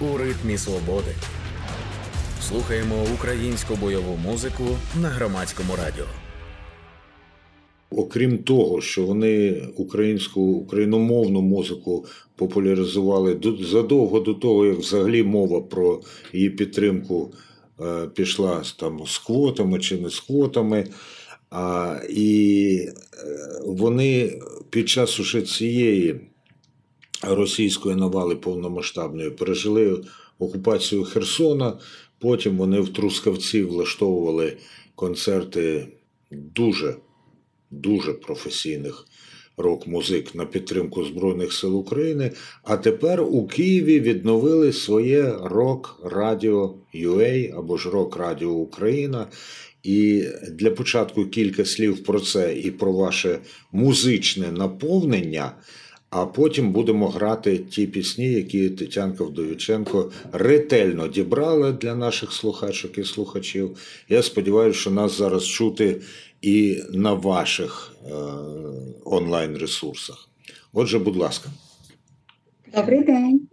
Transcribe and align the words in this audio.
у 0.00 0.16
ритмі 0.16 0.58
свободи. 0.58 1.14
Слухаємо 2.48 3.04
українську 3.14 3.74
бойову 3.74 4.16
музику 4.16 4.64
на 5.02 5.08
громадському 5.08 5.76
радіо. 5.76 6.04
Окрім 7.90 8.38
того, 8.38 8.80
що 8.80 9.06
вони 9.06 9.62
українську 9.76 10.40
україномовну 10.40 11.40
музику 11.40 12.06
популяризували 12.36 13.40
задовго 13.60 14.20
до 14.20 14.34
того, 14.34 14.66
як 14.66 14.78
взагалі 14.78 15.22
мова 15.22 15.60
про 15.60 16.00
її 16.32 16.50
підтримку 16.50 17.32
е, 17.80 18.06
пішла 18.14 18.62
там 18.78 19.00
з 19.06 19.18
квотами 19.18 19.78
чи 19.78 19.96
не 19.96 20.10
з 20.10 20.20
квотами. 20.20 20.86
А, 21.50 21.96
І 22.10 22.76
е, 22.84 22.92
вони 23.66 24.40
під 24.70 24.88
час 24.88 25.20
уже 25.20 25.42
цієї 25.42 26.29
російської 27.22 27.96
навали 27.96 28.36
повномасштабної 28.36 29.30
пережили 29.30 30.04
окупацію 30.38 31.04
Херсона. 31.04 31.78
Потім 32.18 32.56
вони 32.56 32.80
в 32.80 32.92
Трускавці 32.92 33.62
влаштовували 33.62 34.56
концерти 34.94 35.88
дуже 36.30 36.96
дуже 37.70 38.12
професійних 38.12 39.06
рок-музик 39.56 40.34
на 40.34 40.46
підтримку 40.46 41.04
Збройних 41.04 41.52
сил 41.52 41.76
України. 41.76 42.32
А 42.62 42.76
тепер 42.76 43.20
у 43.20 43.46
Києві 43.46 44.00
відновили 44.00 44.72
своє 44.72 45.34
рок-радіо 45.42 46.74
UA 46.94 47.58
або 47.58 47.76
ж 47.76 47.90
Рок-Радіо 47.90 48.50
Україна. 48.50 49.26
І 49.82 50.24
для 50.50 50.70
початку 50.70 51.26
кілька 51.26 51.64
слів 51.64 52.04
про 52.04 52.20
це 52.20 52.56
і 52.58 52.70
про 52.70 52.92
ваше 52.92 53.38
музичне 53.72 54.52
наповнення. 54.52 55.52
А 56.10 56.26
потім 56.26 56.72
будемо 56.72 57.08
грати 57.08 57.58
ті 57.58 57.86
пісні, 57.86 58.32
які 58.32 58.70
Тетянка 58.70 59.24
Вдовіченко 59.24 60.12
ретельно 60.32 61.08
дібрала 61.08 61.72
для 61.72 61.94
наших 61.94 62.32
слухачок 62.32 62.98
і 62.98 63.04
слухачів. 63.04 63.76
Я 64.08 64.22
сподіваюся, 64.22 64.78
що 64.78 64.90
нас 64.90 65.18
зараз 65.18 65.46
чути 65.46 66.00
і 66.42 66.82
на 66.92 67.12
ваших 67.12 67.96
е, 68.06 68.12
онлайн-ресурсах. 69.04 70.28
Отже, 70.72 70.98
будь 70.98 71.16
ласка. 71.16 71.50
Добрий 72.74 73.04
день. 73.04 73.48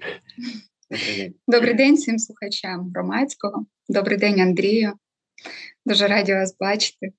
Добрий 1.47 1.73
день 1.73 1.95
всім 1.95 2.19
слухачам 2.19 2.91
громадського. 2.95 3.65
Добрий 3.89 4.17
день, 4.17 4.39
Андрію. 4.39 4.93
Дуже 5.85 6.07
раді 6.07 6.33
вас 6.33 6.55
бачити. 6.59 7.11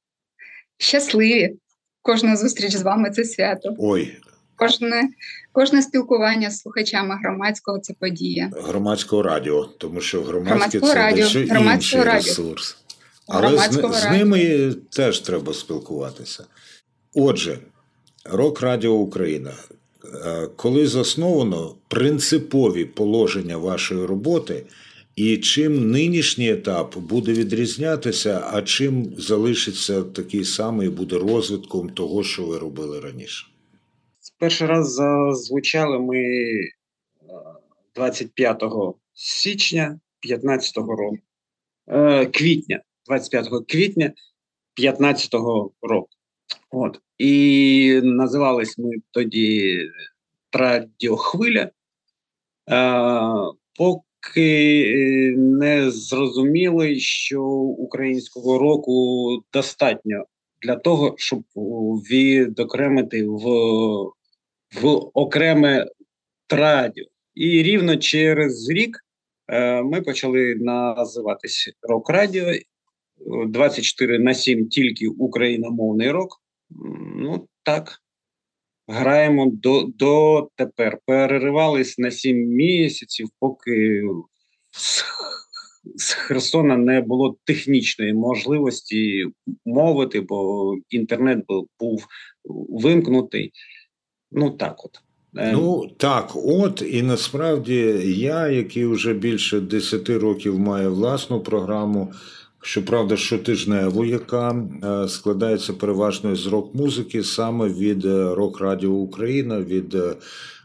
Щасливі! 0.77 1.57
Кожна 2.03 2.37
зустріч 2.37 2.77
з 2.77 2.83
вами 2.83 3.11
це 3.11 3.25
свято. 3.25 3.77
Ой. 3.79 4.17
Кожне 4.59 5.09
кожне 5.53 5.83
спілкування 5.83 6.51
з 6.51 6.59
слухачами 6.59 7.19
громадського 7.23 7.79
це 7.79 7.95
подія. 8.01 8.51
Громадського 8.57 9.23
радіо, 9.23 9.65
тому 9.79 10.01
що 10.01 10.23
громадське 10.23 10.81
це 10.81 10.95
радіо, 10.95 11.27
інший 11.27 12.03
радіо. 12.03 12.13
ресурс. 12.13 12.77
Але 13.29 13.59
з, 13.59 14.01
з 14.01 14.11
ними 14.11 14.73
теж 14.91 15.21
треба 15.21 15.55
спілкуватися. 15.55 16.45
Отже, 17.15 17.59
Рок 18.25 18.61
Радіо 18.61 18.93
Україна. 18.93 19.53
Е, 20.15 20.49
коли 20.57 20.87
засновано 20.87 21.75
принципові 21.89 22.85
положення 22.85 23.57
вашої 23.57 24.07
роботи, 24.07 24.67
і 25.17 25.37
чим 25.37 25.91
нинішній 25.91 26.51
етап 26.51 26.97
буде 26.99 27.33
відрізнятися, 27.33 28.49
а 28.53 28.63
чим 28.63 29.15
залишиться 29.19 30.03
такий 30.03 30.45
самий 30.45 30.89
буде 30.89 31.19
розвитком 31.19 31.89
того, 31.89 32.25
що 32.25 32.45
ви 32.45 32.59
робили 32.59 33.01
раніше? 33.01 33.47
Перший 34.39 34.67
раз 34.67 34.95
зазвучали 34.95 35.99
ми 35.99 36.25
25 37.95 38.63
е, 38.63 38.67
січня 39.15 40.01
2015 40.23 40.77
року, 40.77 41.19
е, 41.89 42.27
квітня 42.27 42.83
25 43.07 43.49
квітня 43.69 44.13
2015 44.77 45.35
року. 45.83 46.09
От. 46.71 47.01
І 47.19 48.01
називались 48.05 48.79
ми 48.79 48.91
тоді 49.11 49.79
Радіохвиля, 50.53 51.71
поки 53.79 55.35
не 55.37 55.91
зрозуміли, 55.91 56.97
що 56.99 57.43
українського 57.53 58.59
року 58.59 59.43
достатньо 59.53 60.25
для 60.63 60.77
того, 60.77 61.15
щоб 61.19 61.43
відокремити 62.11 63.27
в 63.27 63.43
в 64.75 64.87
окреме 65.15 65.87
радіо. 66.51 67.05
І 67.35 67.63
рівно 67.63 67.97
через 67.97 68.71
рік 68.71 69.05
е, 69.49 69.83
ми 69.83 70.03
почали 70.03 70.55
називатись 70.55 71.71
Рок 71.83 72.11
Радіо 72.11 72.53
24 73.47 74.19
на 74.19 74.35
7 74.35 74.69
тільки 74.69 75.09
україномовний 75.09 76.11
рок. 76.11 76.43
Ну 77.17 77.49
так, 77.63 77.99
граємо 78.89 79.51
до 79.53 79.83
до 79.83 80.49
тепер. 80.57 80.99
Переривались 81.07 81.99
на 81.99 82.11
7 82.11 82.37
місяців, 82.37 83.29
поки 83.41 84.03
з, 84.71 85.05
з 85.97 86.13
Херсона 86.13 86.77
не 86.77 87.01
було 87.01 87.37
технічної 87.45 88.15
можливості 88.15 89.27
мовити, 89.65 90.21
бо 90.21 90.75
інтернет 90.91 91.45
був 91.81 92.07
вимкнутий. 92.69 93.53
Ну 94.33 94.51
так 94.51 94.85
от. 94.85 95.01
Ем. 95.37 95.53
Ну 95.53 95.91
так, 95.97 96.33
от 96.35 96.83
і 96.91 97.03
насправді 97.03 97.75
я, 98.17 98.49
який 98.49 98.87
вже 98.87 99.15
більше 99.15 99.61
10 99.61 100.11
років 100.11 100.59
має 100.59 100.89
власну 100.89 101.41
програму 101.41 102.13
Щоправда, 102.63 103.17
щотижневу, 103.17 104.05
яка 104.05 104.51
е, 104.85 105.09
складається 105.09 105.73
переважно 105.73 106.37
з 106.37 106.47
рок-музики, 106.47 107.25
саме 107.25 107.69
від 107.69 108.05
е, 108.05 108.35
Рок 108.35 108.61
Радіо 108.61 108.91
Україна, 108.91 109.61
від 109.61 109.95
е, 109.95 110.15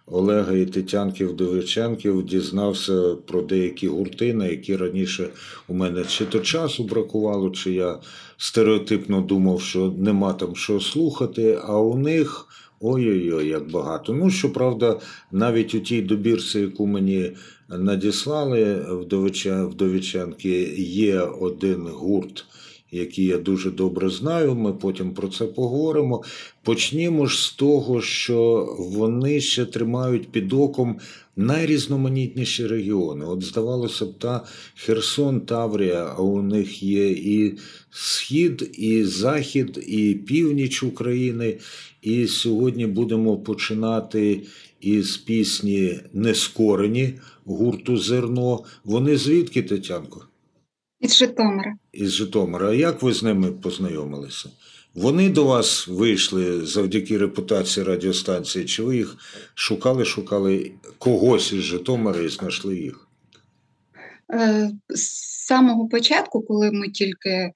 Олега 0.06 0.54
і 0.54 0.66
Тетянки 0.66 1.26
Вдовиченків 1.26 2.26
дізнався 2.26 3.16
про 3.26 3.42
деякі 3.42 3.88
гурти, 3.88 4.34
на 4.34 4.46
які 4.46 4.76
раніше 4.76 5.28
у 5.68 5.74
мене 5.74 6.04
чи 6.04 6.26
то 6.26 6.40
часу 6.40 6.84
бракувало, 6.84 7.50
чи 7.50 7.72
я 7.72 8.00
стереотипно 8.38 9.22
думав, 9.22 9.62
що 9.62 9.94
нема 9.98 10.34
там 10.34 10.56
що 10.56 10.80
слухати, 10.80 11.60
а 11.64 11.80
у 11.80 11.98
них. 11.98 12.48
Ой-ой-ой, 12.86 13.48
як 13.48 13.72
багато. 13.72 14.14
Ну, 14.14 14.30
щоправда, 14.30 15.00
навіть 15.32 15.76
у 15.76 15.80
тій 15.80 16.02
добірці, 16.02 16.60
яку 16.60 16.88
мені 16.88 17.32
надіслали 17.70 18.86
вдовиченки, 19.72 20.62
є 20.88 21.20
один 21.20 21.82
гурт, 21.82 22.46
який 22.92 23.26
я 23.26 23.38
дуже 23.38 23.72
добре 23.72 24.10
знаю. 24.10 24.56
Ми 24.56 24.74
потім 24.74 25.14
про 25.14 25.28
це 25.28 25.46
поговоримо. 25.46 26.24
Почнімо 26.64 27.26
ж 27.26 27.46
з 27.46 27.52
того, 27.52 28.02
що 28.02 28.68
вони 28.80 29.42
ще 29.42 29.66
тримають 29.66 30.32
під 30.32 30.54
оком 30.54 31.00
найрізноманітніші 31.36 32.68
регіони. 32.68 33.26
От, 33.26 33.44
здавалося 33.44 34.06
б, 34.06 34.20
та 34.20 34.46
Херсон, 34.76 35.42
Таврія, 35.42 36.14
а 36.18 36.22
у 36.22 36.42
них 36.42 36.84
є 36.84 37.12
і 37.12 37.58
схід, 37.90 38.70
і 38.74 39.04
захід, 39.04 39.84
і 39.88 40.14
північ 40.14 40.84
України. 40.84 41.58
І 42.02 42.28
сьогодні 42.28 42.88
будемо 42.88 43.38
починати 43.38 44.42
із 44.82 45.18
пісні 45.18 46.00
Нескорені 46.14 47.14
гурту 47.46 47.98
Зерно. 47.98 48.64
Вони 48.84 49.18
звідки, 49.18 49.64
Тетянко? 49.64 50.26
Із 51.00 51.18
Житомира. 51.18 51.76
Із 51.94 52.12
Житомира. 52.12 52.70
А 52.70 52.74
як 52.74 53.02
ви 53.02 53.14
з 53.14 53.24
ними 53.24 53.52
познайомилися? 53.52 54.50
Вони 54.94 55.30
до 55.30 55.46
вас 55.46 55.88
вийшли 55.88 56.66
завдяки 56.66 57.18
репутації 57.18 57.86
радіостанції, 57.86 58.66
чи 58.66 58.84
ви 58.84 58.98
їх 58.98 59.16
шукали, 59.56 60.06
шукали 60.06 60.72
когось 60.98 61.54
із 61.54 61.62
Житомира 61.62 62.22
і 62.22 62.30
знайшли 62.30 62.78
їх? 62.78 63.08
Е, 64.34 64.72
з 64.90 65.04
самого 65.46 65.88
початку, 65.88 66.42
коли 66.42 66.72
ми 66.72 66.90
тільки 66.90 67.30
е, 67.30 67.52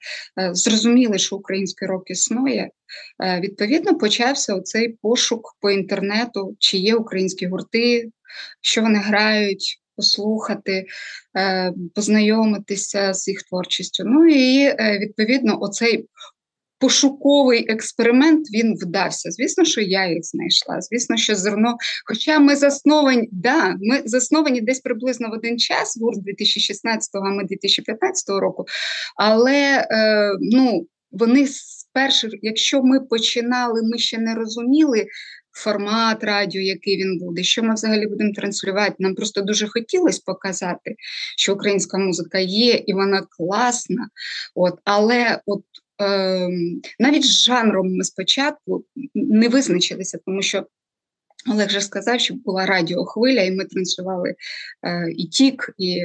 зрозуміли, 0.52 1.18
що 1.18 1.36
український 1.36 1.88
рок 1.88 2.10
існує, 2.10 2.70
е, 3.24 3.40
відповідно 3.40 3.98
почався 3.98 4.54
оцей 4.54 4.88
пошук 5.02 5.56
по 5.60 5.70
інтернету, 5.70 6.56
чи 6.58 6.78
є 6.78 6.94
українські 6.94 7.46
гурти, 7.46 8.10
що 8.60 8.82
вони 8.82 8.98
грають, 8.98 9.80
послухати, 9.96 10.86
познайомитися 11.94 13.14
з 13.14 13.28
їх 13.28 13.42
творчістю. 13.42 14.04
Ну 14.06 14.26
і 14.26 14.74
відповідно, 14.98 15.62
оцей 15.62 16.08
пошуковий 16.78 17.72
експеримент 17.72 18.46
він 18.54 18.74
вдався. 18.74 19.30
Звісно, 19.30 19.64
що 19.64 19.80
я 19.80 20.08
їх 20.08 20.24
знайшла. 20.24 20.80
Звісно, 20.80 21.16
що 21.16 21.34
зерно. 21.34 21.76
Хоча 22.06 22.38
ми 22.38 22.56
засновані, 22.56 23.28
да, 23.32 23.76
ми 23.80 24.02
засновані 24.04 24.60
десь 24.60 24.80
приблизно 24.80 25.28
в 25.28 25.32
один 25.32 25.58
час, 25.58 25.98
гурт 26.00 26.18
2016-го, 26.18 27.26
а 27.26 27.30
ми 27.30 27.44
2015 27.44 28.28
року. 28.28 28.64
Але 29.16 29.86
е, 29.90 30.32
ну, 30.40 30.86
вони 31.10 31.46
спершу, 31.46 32.28
якщо 32.42 32.82
ми 32.82 33.00
починали, 33.00 33.80
ми 33.82 33.98
ще 33.98 34.18
не 34.18 34.34
розуміли. 34.34 35.06
формат 35.52 36.24
радіо, 36.24 36.62
який 36.62 36.96
він 36.96 37.18
буде, 37.18 37.42
що 37.42 37.62
ми 37.62 37.74
взагалі 37.74 38.06
будемо 38.06 38.32
транслювати. 38.32 38.94
Нам 38.98 39.14
просто 39.14 39.42
дуже 39.42 39.68
хотілося 39.68 40.22
показати, 40.26 40.94
що 41.36 41.54
українська 41.54 41.98
музика 41.98 42.38
є 42.38 42.82
і 42.86 42.94
вона 42.94 43.26
класна. 43.30 44.08
От, 44.54 44.78
Але 44.84 45.40
от 45.46 45.62
навіть 46.98 47.24
з 47.24 47.44
жанром 47.44 47.96
ми 47.96 48.04
спочатку 48.04 48.84
не 49.14 49.48
визначилися, 49.48 50.18
тому 50.26 50.42
що. 50.42 50.66
Олег 51.50 51.66
вже 51.68 51.80
сказав, 51.80 52.20
що 52.20 52.34
була 52.34 52.66
радіохвиля, 52.66 53.42
і 53.42 53.50
ми 53.50 53.64
транслювали 53.64 54.34
е, 54.82 55.10
і 55.10 55.26
Тік, 55.26 55.74
і 55.78 56.02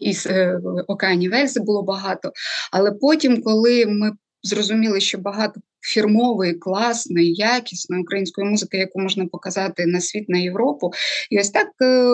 і 0.00 0.14
е, 0.26 0.60
Океані 0.86 1.28
Вельзи 1.28 1.60
було 1.60 1.82
багато. 1.82 2.32
Але 2.72 2.92
потім, 2.92 3.42
коли 3.42 3.86
ми 3.86 4.12
зрозуміли, 4.42 5.00
що 5.00 5.18
багато 5.18 5.60
фірмової, 5.80 6.54
класної, 6.54 7.34
якісної 7.34 8.02
української 8.02 8.46
музики, 8.46 8.76
яку 8.76 9.00
можна 9.00 9.26
показати 9.26 9.86
на 9.86 10.00
світ, 10.00 10.28
на 10.28 10.38
Європу. 10.38 10.92
І 11.30 11.38
ось 11.38 11.50
так 11.50 11.68
е, 11.82 12.10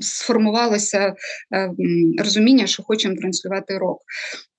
сформувалося 0.00 1.14
е, 1.54 1.70
розуміння, 2.18 2.66
що 2.66 2.82
хочемо 2.82 3.16
транслювати 3.16 3.78
рок. 3.78 3.98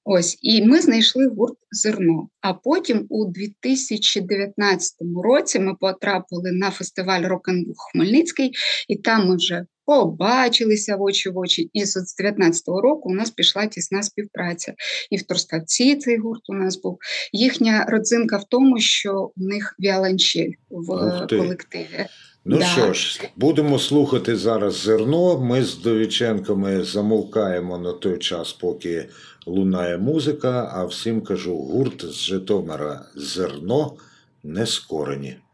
Ось, 0.07 0.38
і 0.42 0.66
ми 0.66 0.81
знайшли 0.81 1.28
гурт 1.28 1.57
зерно. 1.72 2.30
А 2.42 2.54
потім, 2.54 3.06
у 3.10 3.25
2019 3.25 4.96
році, 5.24 5.60
ми 5.60 5.75
потрапили 5.75 6.52
на 6.52 6.72
фестиваль 6.72 7.22
Рок-н-Бух 7.22 7.78
Хмельницький, 7.92 8.52
і 8.88 8.96
там 8.96 9.28
ми 9.28 9.36
вже 9.36 9.66
побачилися 9.86 10.96
в 10.96 11.02
очі 11.02 11.30
в 11.30 11.38
очі. 11.38 11.69
І 11.74 11.86
з 11.86 12.16
19-го 12.24 12.81
року 12.81 13.10
у 13.10 13.13
нас 13.13 13.30
пішла 13.30 13.66
тісна 13.66 14.04
співпраця. 14.04 14.74
І 15.10 15.18
в 15.18 15.24
Трускавці 15.24 15.96
цей 15.96 16.18
гурт 16.18 16.50
у 16.50 16.54
нас 16.54 16.81
був. 16.81 16.98
Їхня 17.34 17.86
родзинка 17.90 18.38
в 18.38 18.44
тому, 18.44 18.80
що 18.80 19.31
у 19.36 19.44
них 19.44 19.75
віолончель 19.80 20.52
в 20.69 20.88
колективі. 21.30 22.06
Ну 22.45 22.57
да. 22.57 22.65
що 22.65 22.94
ж, 22.94 23.30
будемо 23.36 23.80
слухати 23.80 24.36
зараз 24.36 24.75
зерно. 24.75 25.39
Ми 25.39 25.63
з 25.63 25.77
Довіченками 25.77 26.83
замовкаємо 26.83 27.77
на 27.77 27.94
той 27.94 28.18
час, 28.18 28.53
поки 28.53 29.09
лунає 29.45 29.97
музика. 29.97 30.71
А 30.74 30.86
всім 30.86 31.21
кажу: 31.21 31.57
гурт 31.57 32.06
з 32.06 32.15
Житомира 32.15 33.06
зерно 33.15 33.94
нескорені. 34.44 35.38
Господи, 35.38 35.44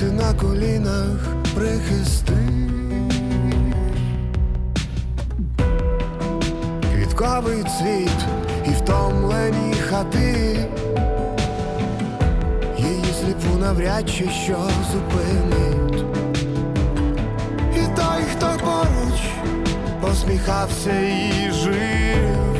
ти 0.00 0.06
на 0.06 0.34
колінах 0.34 1.18
прихистив. 1.54 2.36
Квітковий 6.94 7.62
цвіт 7.62 8.18
і 8.66 8.70
втомлені 8.70 9.74
хати 9.74 10.58
її 12.78 13.04
сліпу 13.20 13.58
навряд 13.60 14.08
чи 14.08 14.30
що 14.44 14.58
зупинить. 14.92 16.04
І 17.76 17.96
той, 17.96 18.22
хто 18.32 18.46
поруч 18.46 19.20
посміхався 20.00 21.00
і 21.00 21.50
жив, 21.52 22.56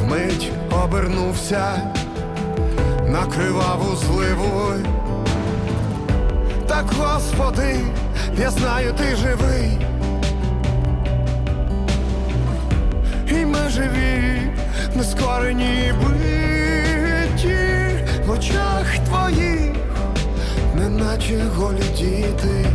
вмить 0.00 0.52
обернувся 0.84 1.92
на 3.12 3.26
криваву 3.26 3.96
зливу. 3.96 4.72
Так, 6.66 6.86
Господи, 6.98 7.80
я 8.38 8.50
знаю, 8.50 8.92
ти 8.92 9.16
живий. 9.16 9.78
І 13.28 13.46
ми 13.46 13.68
живі, 13.68 14.42
нескорені 14.94 15.92
бий 16.02 16.62
в 18.26 18.30
очах 18.30 18.98
твоїх, 19.08 19.72
неначе 20.74 21.40
голі 21.56 21.82
діти, 21.96 22.66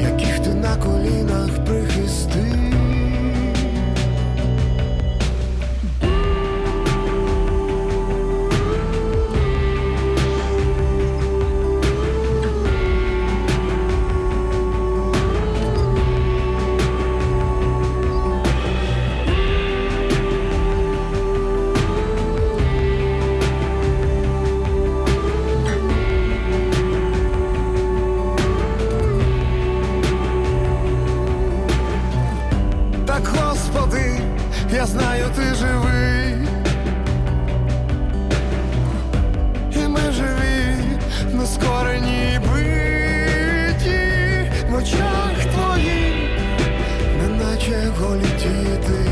яких 0.00 0.38
ти 0.38 0.54
на 0.54 0.76
колінах 0.76 1.64
прихистив. 1.66 2.67
Так, 33.18 33.28
Господи, 33.28 34.20
я 34.72 34.86
знаю, 34.86 35.24
ти 35.36 35.54
живий, 35.54 36.34
і 39.72 39.88
ми 39.88 40.00
живі, 40.12 40.76
но 41.32 41.46
скорені 41.46 42.40
биті. 42.40 44.00
В 44.70 44.74
очах 44.74 45.34
твоїх, 45.54 46.30
неначе 47.22 47.92
голі 48.00 48.26
діти, 48.38 49.10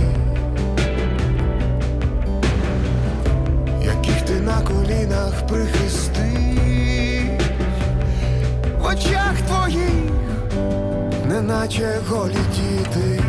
яких 3.85 4.23
ти 4.23 4.41
на 4.41 4.61
колінах 4.61 5.47
прихистив, 5.47 6.27
в 8.81 8.85
очах 8.87 9.41
твоїх, 9.49 9.91
неначе 11.29 11.99
голі 12.09 12.39
діти. 12.55 13.26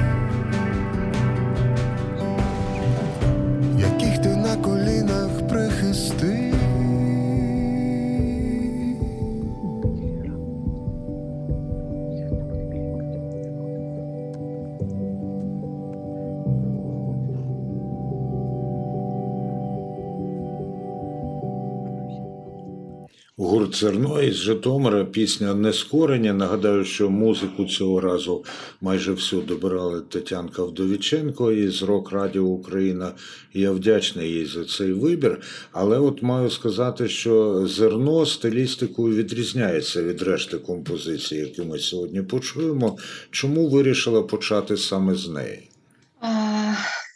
Гурт 23.48 23.76
Зерно 23.76 24.22
із 24.22 24.36
Житомира, 24.36 25.06
пісня 25.06 25.54
Нескорення. 25.54 26.34
Нагадаю, 26.34 26.86
що 26.86 27.10
музику 27.10 27.66
цього 27.66 28.02
разу 28.02 28.46
майже 28.82 29.12
всю 29.12 29.42
добирали 29.42 30.02
Тетянка 30.02 30.64
Вдовіченко 30.64 31.52
із 31.52 31.84
Рок 31.84 32.12
Радіо 32.12 32.44
Україна. 32.44 33.12
Я 33.54 33.72
вдячний 33.72 34.30
їй 34.30 34.46
за 34.46 34.66
цей 34.66 34.92
вибір. 34.94 35.42
Але 35.72 36.00
от 36.00 36.22
маю 36.22 36.50
сказати, 36.50 37.08
що 37.08 37.64
зерно 37.68 38.26
стилістикою 38.26 39.16
відрізняється 39.16 40.04
від 40.04 40.22
решти 40.22 40.58
композицій, 40.58 41.36
які 41.36 41.62
ми 41.62 41.80
сьогодні 41.80 42.22
почуємо. 42.22 42.98
Чому 43.32 43.70
вирішила 43.70 44.24
почати 44.24 44.78
саме 44.78 45.16
з 45.16 45.30
неї? 45.30 45.70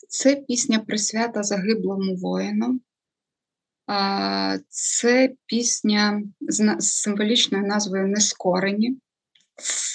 Це 0.09 0.35
пісня 0.47 0.79
присвята 0.79 1.43
загиблому 1.43 2.15
воїну. 2.15 2.79
Це 4.69 5.33
пісня 5.45 6.23
з 6.39 6.79
символічною 6.79 7.63
назвою 7.67 8.07
Нескорені. 8.07 8.97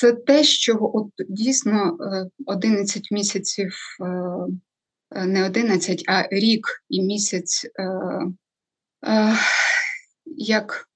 Це 0.01 0.13
те, 0.13 0.45
що 0.45 0.79
от 0.95 1.11
дійсно 1.29 1.99
е, 2.01 2.31
11 2.47 3.11
місяців, 3.11 3.73
е, 4.01 4.07
е, 5.11 5.27
не 5.27 5.47
11, 5.47 6.05
а 6.09 6.29
рік 6.31 6.85
і 6.89 7.03
місяць, 7.03 7.67
е, 7.79 7.83
е, 9.07 9.37
як 10.37 10.89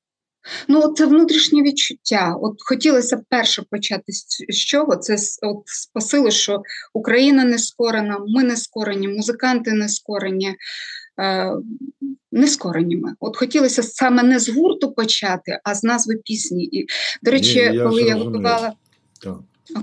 Ну, 0.68 0.92
це 0.92 1.06
внутрішнє 1.06 1.62
відчуття. 1.62 2.36
От 2.42 2.54
хотілося 2.58 3.16
б 3.16 3.24
перше 3.28 3.62
почати 3.70 4.12
з 4.48 4.56
чого? 4.56 4.96
Це 4.96 5.16
от 5.42 5.62
з 5.66 5.86
посилу, 5.86 6.30
що 6.30 6.62
Україна 6.94 7.44
не 7.44 7.58
скорена, 7.58 8.18
ми 8.28 8.44
не 8.44 8.56
скорені, 8.56 9.08
музиканти 9.08 9.72
не 9.72 9.88
скорені, 9.88 10.56
е, 11.20 11.52
не 12.32 12.46
скорені. 12.46 13.02
От 13.20 13.36
хотілося 13.36 13.82
саме 13.82 14.22
не 14.22 14.38
з 14.38 14.48
гурту 14.48 14.92
почати, 14.92 15.60
а 15.64 15.74
з 15.74 15.84
назви 15.84 16.16
пісні. 16.24 16.64
І, 16.64 16.86
до 17.22 17.30
речі, 17.30 17.68
Ні, 17.70 17.76
я 17.76 17.84
коли 17.84 18.02
я 18.02 18.14
готувала. 18.14 18.72
Так. 19.22 19.38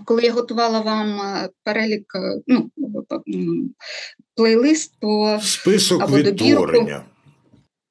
Коли 0.05 0.21
я 0.21 0.31
готувала 0.31 0.79
вам 0.79 1.21
е, 1.21 1.49
перелік, 1.63 2.15
е, 2.15 2.41
ну, 2.47 2.71
плейлист, 4.35 4.93
то 4.99 5.39
Список 5.41 6.01
Або 6.01 6.17
добірку. 6.17 6.43
відтворення. 6.45 7.05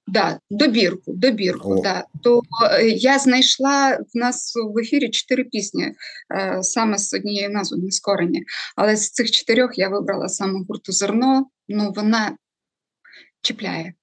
Да, 0.09 0.41
добірку, 0.51 1.13
добірку, 1.13 1.75
О. 1.75 1.83
да. 1.83 2.05
То 2.23 2.43
е, 2.73 2.89
я 2.89 3.19
знайшла 3.19 3.99
в 4.15 4.19
нас 4.19 4.53
в 4.75 4.79
ефірі 4.79 5.09
чотири 5.09 5.45
пісні 5.45 5.93
е, 6.35 6.59
саме 6.63 6.99
з 6.99 7.15
однією 7.15 7.51
назвою 7.51 7.83
Нескорені. 7.83 8.45
Але 8.77 8.97
з 8.97 9.11
цих 9.11 9.31
чотирьох 9.31 9.79
я 9.79 9.89
вибрала 9.89 10.29
саме 10.29 10.65
гурту 10.69 10.93
зерно. 10.93 11.47
Ну, 11.69 11.93
вона 11.97 12.37
чіпляє. 13.47 13.95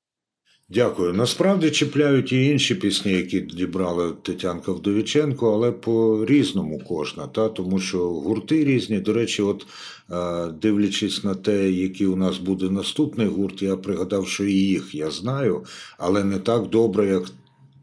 Дякую. 0.69 1.13
Насправді 1.13 1.71
чіпляють 1.71 2.31
і 2.31 2.45
інші 2.45 2.75
пісні, 2.75 3.11
які 3.11 3.41
дібрала 3.41 4.11
Тетянка 4.21 4.71
Вдовіченко, 4.71 5.53
але 5.53 5.71
по-різному 5.71 6.81
кожна, 6.87 7.27
та? 7.27 7.49
тому 7.49 7.79
що 7.79 8.09
гурти 8.09 8.63
різні. 8.63 8.99
До 8.99 9.13
речі, 9.13 9.41
от 9.41 9.65
е, 10.11 10.47
дивлячись 10.61 11.23
на 11.23 11.35
те, 11.35 11.71
який 11.71 12.07
у 12.07 12.15
нас 12.15 12.37
буде 12.37 12.69
наступний 12.69 13.27
гурт, 13.27 13.61
я 13.61 13.75
пригадав, 13.75 14.27
що 14.27 14.43
і 14.43 14.53
їх 14.53 14.95
я 14.95 15.11
знаю, 15.11 15.65
але 15.97 16.23
не 16.23 16.39
так 16.39 16.69
добре, 16.69 17.07
як 17.07 17.23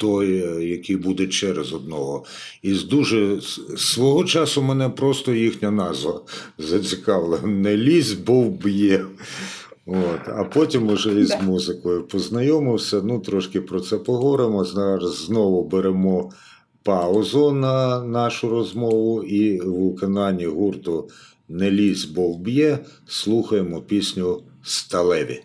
той, 0.01 0.43
е, 0.43 0.65
який 0.65 0.97
буде 0.97 1.27
через 1.27 1.73
одного. 1.73 2.25
І 2.63 2.75
з 2.75 2.85
дуже 2.85 3.41
свого 3.77 4.25
часу 4.25 4.63
мене 4.63 4.89
просто 4.89 5.35
їхня 5.35 5.71
назва 5.71 6.21
зацікавила. 6.59 7.39
Не 7.43 7.77
лізь, 7.77 8.13
бо 8.13 8.41
вб'є. 8.41 9.05
От, 9.91 10.29
а 10.29 10.45
потім 10.45 10.89
уже 10.89 11.21
із 11.21 11.35
музикою 11.43 12.03
познайомився. 12.05 13.03
Ну, 13.05 13.21
трошки 13.21 13.61
про 13.61 13.81
це 13.81 13.99
поговоримо. 13.99 14.65
Зараз 14.65 15.25
знову 15.25 15.65
беремо 15.65 16.33
паузу 16.83 17.53
на 17.53 18.05
нашу 18.05 18.49
розмову 18.49 19.23
і 19.23 19.61
в 19.61 19.85
виконанні 19.85 20.47
гурту 20.47 21.09
Не 21.49 21.71
лізь, 21.71 22.05
бо 22.05 22.29
вб'є 22.29 22.79
слухаємо 23.07 23.81
пісню 23.81 24.43
Сталеві. 24.63 25.43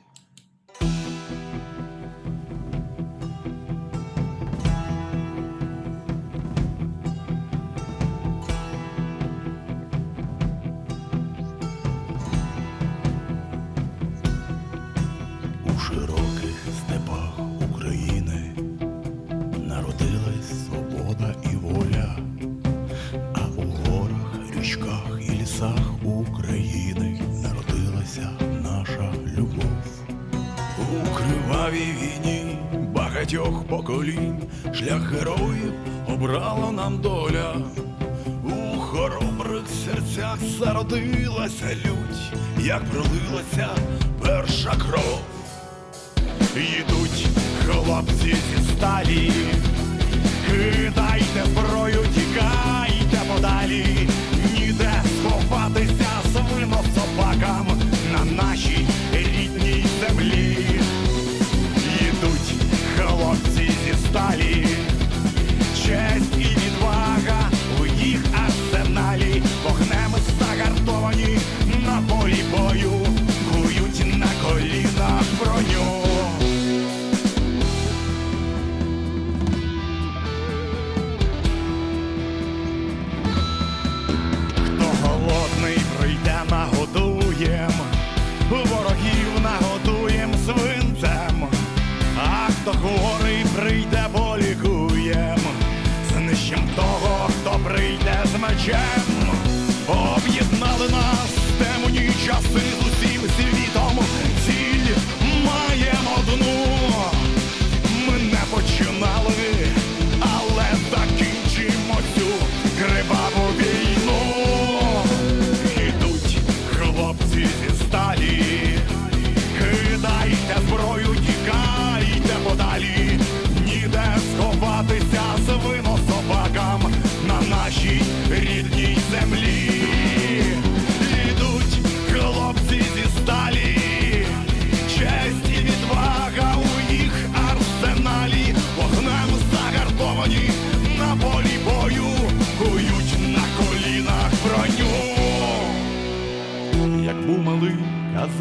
Прийде 98.66 99.05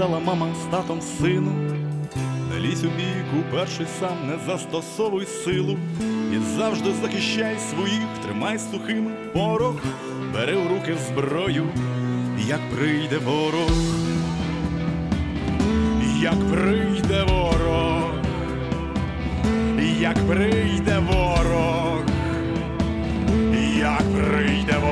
казала 0.04 0.20
мама 0.20 0.46
з 0.54 0.70
татом 0.70 1.00
сину, 1.00 1.52
не 2.50 2.60
лізь 2.60 2.84
у 2.84 2.88
бік, 2.88 3.44
перший 3.52 3.86
сам 4.00 4.16
не 4.26 4.46
застосовуй 4.46 5.26
силу. 5.26 5.78
І 6.32 6.56
завжди 6.56 6.90
захищай 7.02 7.56
своїх, 7.70 8.08
тримай 8.24 8.58
сухим 8.58 9.10
порох, 9.32 9.76
бери 10.34 10.56
у 10.56 10.68
руки 10.68 10.96
зброю, 11.08 11.66
як 12.46 12.60
прийде 12.76 13.18
ворог, 13.18 13.70
як 16.20 16.50
прийде 16.52 17.24
ворог, 17.28 18.12
як 20.00 20.16
прийде 20.28 20.98
ворог, 20.98 22.02
як 23.80 24.04
прийде 24.18 24.74
ворог, 24.78 24.83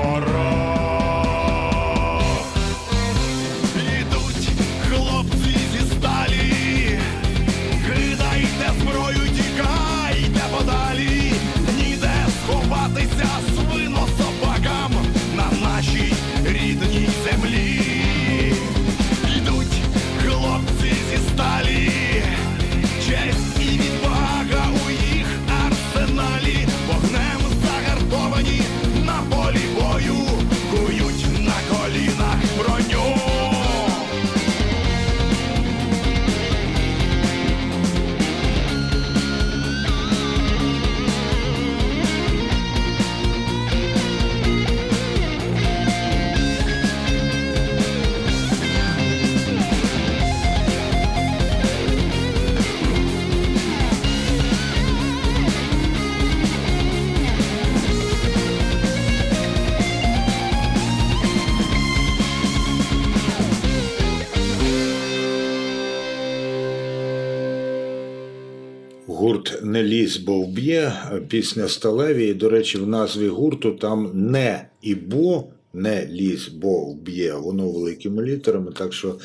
Гурт 70.02 70.08
не 70.08 70.08
лізь, 70.08 70.16
бо 70.16 70.40
вб'є, 70.40 70.92
пісня 71.28 71.68
Сталеві. 71.68 72.28
І, 72.28 72.34
до 72.34 72.48
речі, 72.48 72.78
в 72.78 72.86
назві 72.86 73.28
гурту 73.28 73.72
там 73.72 74.10
не 74.14 74.68
і 74.82 74.94
бо, 74.94 75.44
не 75.72 76.06
лізь, 76.06 76.48
бо 76.48 76.84
вб'є. 76.84 77.34
Воно 77.34 77.68
великими 77.68 78.22
літерами. 78.22 78.72
Так 78.72 78.92
що 78.92 79.18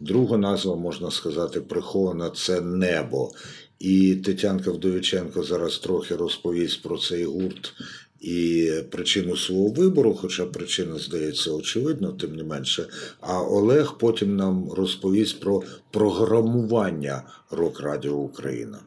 друга 0.00 0.36
назва, 0.36 0.76
можна 0.76 1.10
сказати, 1.10 1.60
прихована 1.60 2.30
це 2.30 2.60
небо. 2.60 3.30
І 3.78 4.14
Тетянка 4.14 4.70
Вдовіченко 4.70 5.42
зараз 5.42 5.78
трохи 5.78 6.16
розповість 6.16 6.82
про 6.82 6.98
цей 6.98 7.24
гурт 7.24 7.74
і 8.20 8.70
причину 8.90 9.36
свого 9.36 9.68
вибору, 9.68 10.14
хоча 10.14 10.46
причина 10.46 10.98
здається 10.98 11.50
очевидно, 11.50 12.12
тим 12.12 12.36
не 12.36 12.44
менше. 12.44 12.86
А 13.20 13.42
Олег 13.42 13.94
потім 13.98 14.36
нам 14.36 14.72
розповість 14.72 15.40
про 15.40 15.62
програмування 15.90 17.22
Рок 17.50 17.80
Радіо 17.80 18.14
Україна. 18.14 18.78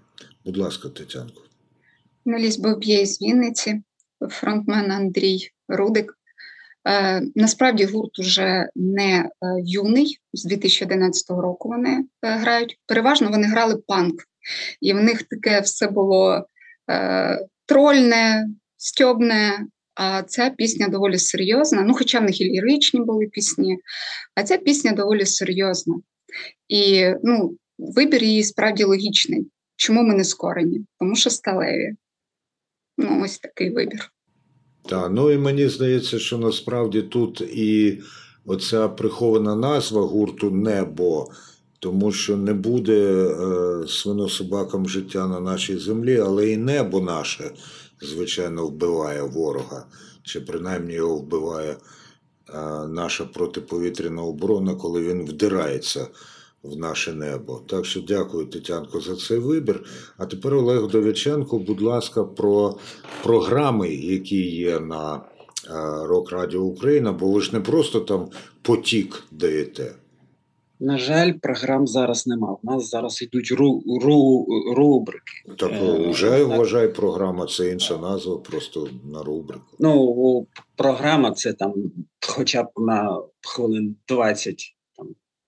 Будь 0.46 0.58
ласка, 0.58 0.90
Тетянко. 0.90 1.42
Налізь 2.26 2.58
Боб'є 2.58 3.06
з 3.06 3.22
Вінниці, 3.22 3.82
фронтмен 4.30 4.92
Андрій 4.92 5.50
Рудик. 5.68 6.18
Е, 6.88 7.22
насправді 7.36 7.86
гурт 7.86 8.20
уже 8.20 8.70
не 8.76 9.18
е, 9.18 9.30
юний, 9.64 10.20
з 10.34 10.46
2011 10.46 11.30
року 11.30 11.70
вони 11.70 12.06
е, 12.22 12.38
грають. 12.38 12.80
Переважно 12.86 13.30
вони 13.30 13.48
грали 13.48 13.76
панк, 13.88 14.24
і 14.82 14.94
в 14.94 15.04
них 15.04 15.24
таке 15.24 15.62
все 15.62 15.88
було 15.88 16.46
е, 16.92 17.48
трольне, 17.66 18.48
стьобне. 18.78 19.68
А 19.96 20.24
ця 20.24 20.50
пісня 20.50 20.88
доволі 20.88 21.18
серйозна. 21.18 21.82
Ну, 21.82 21.94
хоча 21.94 22.20
в 22.20 22.24
них 22.24 22.42
і 22.42 22.46
ліричні 22.46 23.02
були 23.02 23.28
пісні, 23.28 23.78
а 24.36 24.44
ця 24.44 24.58
пісня 24.58 24.92
доволі 24.92 25.26
серйозна. 25.26 25.96
І 26.68 27.12
ну, 27.24 27.58
вибір 27.78 28.24
її 28.24 28.44
справді 28.44 28.84
логічний. 28.84 29.48
Чому 29.76 30.04
ми 30.04 30.14
не 30.16 30.24
скорені? 30.24 30.86
Тому 31.00 31.16
що 31.16 31.30
сталеві. 31.30 31.96
Ну, 32.98 33.22
ось 33.24 33.40
такий 33.40 33.70
вибір. 33.70 34.12
Так, 34.90 35.12
ну 35.12 35.32
і 35.32 35.38
мені 35.38 35.68
здається, 35.70 36.20
що 36.20 36.38
насправді 36.38 37.02
тут 37.02 37.42
і 37.42 38.02
оця 38.46 38.88
прихована 38.88 39.56
назва 39.56 40.02
гурту 40.02 40.52
Небо, 40.52 41.28
тому 41.80 42.12
що 42.12 42.38
не 42.38 42.54
буде 42.54 43.28
е, 43.28 43.88
свинособакам 43.88 44.90
життя 44.90 45.28
на 45.28 45.40
нашій 45.40 45.78
землі, 45.78 46.20
але 46.20 46.50
і 46.52 46.58
небо 46.58 47.02
наше, 47.02 47.52
звичайно, 48.02 48.68
вбиває 48.68 49.22
ворога, 49.22 49.86
чи 50.24 50.42
принаймні 50.42 50.94
його 50.94 51.16
вбиває 51.16 51.72
е, 51.72 51.78
наша 52.88 53.26
протиповітряна 53.26 54.22
оборона, 54.22 54.76
коли 54.76 55.02
він 55.04 55.26
вдирається 55.26 56.08
в 56.72 56.78
наше 56.78 57.14
небо. 57.14 57.62
Так 57.68 57.86
що 57.86 58.02
дякую, 58.02 58.46
Тетянко, 58.46 59.00
за 59.00 59.16
цей 59.16 59.38
вибір. 59.38 59.84
А 60.18 60.26
тепер 60.26 60.54
Олег 60.54 60.88
Довіченко, 60.88 61.60
будь 61.60 61.82
ласка, 61.82 62.24
про 62.24 62.76
програми, 63.24 63.90
які 63.90 64.42
є 64.42 64.80
на 64.80 65.22
Рок 66.04 66.32
Радіо 66.32 66.62
Україна, 66.62 67.12
бо 67.12 67.32
ви 67.32 67.42
ж 67.42 67.54
не 67.54 67.60
просто 67.60 68.00
там 68.00 68.30
потік 68.62 69.24
даєте. 69.32 69.96
На 70.80 70.98
жаль, 70.98 71.32
програм 71.42 71.88
зараз 71.88 72.28
нема. 72.28 72.58
У 72.64 72.72
нас 72.72 72.90
зараз 72.90 73.22
йдуть 73.22 73.52
ру, 73.52 73.84
ру, 74.02 74.48
рубрики. 74.76 75.56
Так 75.58 75.72
Е, 75.72 76.10
вже 76.10 76.44
вважай 76.44 76.94
програма, 76.94 77.46
це 77.46 77.72
інша 77.72 77.98
назва, 77.98 78.38
просто 78.38 78.88
на 79.14 79.24
рубрику. 79.24 79.76
Ну, 79.80 80.48
програма 80.76 81.32
це 81.32 81.54
там 81.54 81.74
хоча 82.28 82.64
б 82.64 82.68
на 82.78 83.22
хвилин 83.42 83.96
20, 84.08 84.75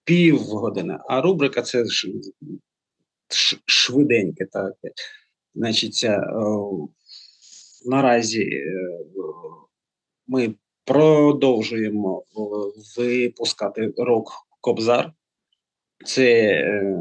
там, 0.07 0.15
пів 0.15 0.37
години, 0.37 0.97
а 1.07 1.21
рубрика 1.21 1.61
це 1.61 1.85
швиденьке. 3.65 4.45
Так. 4.45 4.73
Значить, 5.55 6.05
о, 6.33 6.87
наразі 7.85 8.43
е, 8.43 8.73
ми 10.27 10.53
продовжуємо 10.85 12.23
випускати 12.97 13.93
рок 13.97 14.31
Кобзар. 14.61 15.13
Це 16.05 16.23
е, 16.23 16.97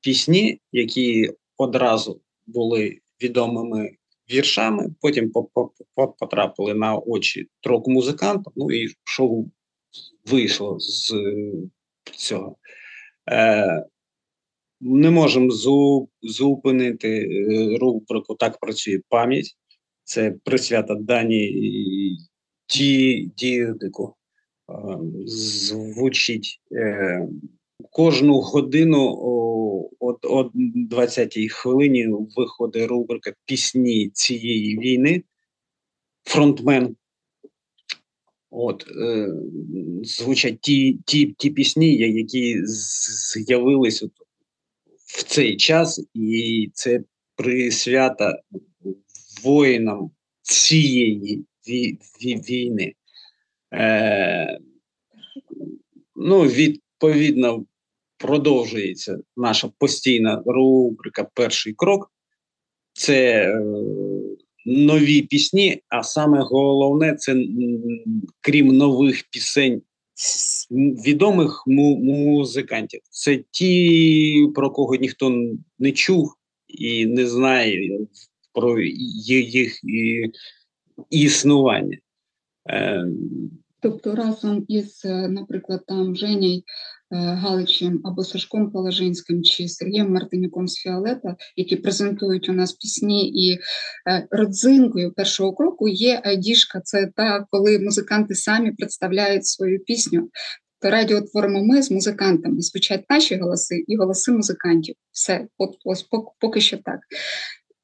пісні, 0.00 0.60
які 0.72 1.30
одразу 1.56 2.20
були 2.46 2.98
відомими 3.22 3.96
віршами, 4.32 4.94
потім 5.00 5.30
по- 5.30 5.44
по- 5.44 5.72
по- 5.94 6.08
потрапили 6.08 6.74
на 6.74 6.96
очі 6.96 7.48
трок 7.60 7.88
музикантам, 7.88 8.52
ну 8.56 8.70
і 8.72 8.88
шоу 9.04 9.50
вийшло 10.26 10.76
з 10.80 11.10
е, 11.10 11.52
цього. 12.16 12.56
Е, 13.30 13.84
не 14.80 15.10
можемо 15.10 15.50
зу, 15.50 16.08
зупинити 16.22 17.08
е, 17.08 17.78
рубрику 17.78 18.34
Так 18.34 18.58
працює 18.60 19.00
пам'ять. 19.08 19.56
Це 20.04 20.34
присвята 20.44 20.94
Дані 20.94 21.50
Ді, 22.68 23.30
Дідику. 23.36 24.16
Е, 24.70 24.74
Звучить 25.26 26.60
кожну 27.90 28.40
годину 28.40 29.18
о, 29.18 29.90
о 30.22 30.50
20-й 30.90 31.48
хвилині 31.48 32.06
виходить 32.36 32.88
рубрика 32.88 33.32
Пісні 33.44 34.10
цієї 34.10 34.78
війни. 34.78 35.22
Фронтмен. 36.24 36.96
От, 38.56 38.86
е, 38.88 39.28
звучать 40.02 40.60
ті, 40.60 40.98
ті, 41.06 41.34
ті 41.38 41.50
пісні, 41.50 41.96
які 41.96 42.60
з'явились 42.66 44.02
от 44.02 44.10
в 45.06 45.22
цей 45.22 45.56
час, 45.56 46.06
і 46.14 46.70
це 46.74 47.00
присвята 47.36 48.38
воїнам 49.44 50.10
цієї 50.42 51.44
ві, 51.68 51.98
ві, 52.22 52.36
війни. 52.36 52.94
Е, 53.72 54.58
ну, 56.16 56.42
відповідно, 56.42 57.64
продовжується 58.18 59.18
наша 59.36 59.70
постійна 59.78 60.42
рубрика 60.46 61.24
Перший 61.34 61.74
крок. 61.74 62.12
Це 62.92 63.48
е, 63.48 63.62
нові 64.64 65.22
пісні, 65.22 65.82
а 65.88 66.02
саме 66.02 66.40
головне, 66.40 67.14
це 67.14 67.44
крім 68.40 68.66
нових 68.66 69.22
пісень 69.30 69.82
відомих 71.06 71.64
му- 71.66 71.96
музикантів. 71.96 73.00
Це 73.10 73.44
ті, 73.50 74.48
про 74.54 74.70
кого 74.70 74.94
ніхто 74.94 75.44
не 75.78 75.92
чув 75.92 76.34
і 76.68 77.06
не 77.06 77.26
знає 77.26 77.98
про 78.52 78.80
їх 78.80 79.80
існування. 81.10 81.98
Е, 82.70 83.06
Тобто 83.80 84.14
разом 84.14 84.64
із, 84.68 85.02
е, 85.04 85.28
наприклад, 85.28 85.84
там 85.86 86.16
Женєю 86.16 86.62
Галичем 87.16 88.00
або 88.04 88.24
Сашком 88.24 88.70
Положинським 88.70 89.42
чи 89.42 89.68
Сергієм 89.68 90.12
Мартинюком 90.12 90.68
з 90.68 90.74
Фіолета, 90.74 91.36
які 91.56 91.76
презентують 91.76 92.48
у 92.48 92.52
нас 92.52 92.72
пісні, 92.72 93.30
і 93.30 93.58
е, 94.08 94.26
родзинкою 94.30 95.12
першого 95.12 95.52
кроку 95.52 95.88
є 95.88 96.20
айдішка. 96.24 96.80
Це 96.80 97.10
та, 97.16 97.46
коли 97.50 97.78
музиканти 97.78 98.34
самі 98.34 98.72
представляють 98.72 99.46
свою 99.46 99.84
пісню. 99.84 100.30
То 100.80 100.90
радіо 100.90 101.20
творимо 101.20 101.64
ми 101.64 101.82
з 101.82 101.90
музикантами. 101.90 102.60
Звучать 102.60 103.04
наші 103.10 103.36
голоси 103.36 103.84
і 103.86 103.96
голоси 103.96 104.32
музикантів. 104.32 104.94
Все, 105.12 105.46
от 105.58 105.70
ось 105.84 106.08
поки 106.40 106.60
що 106.60 106.76
так. 106.76 107.00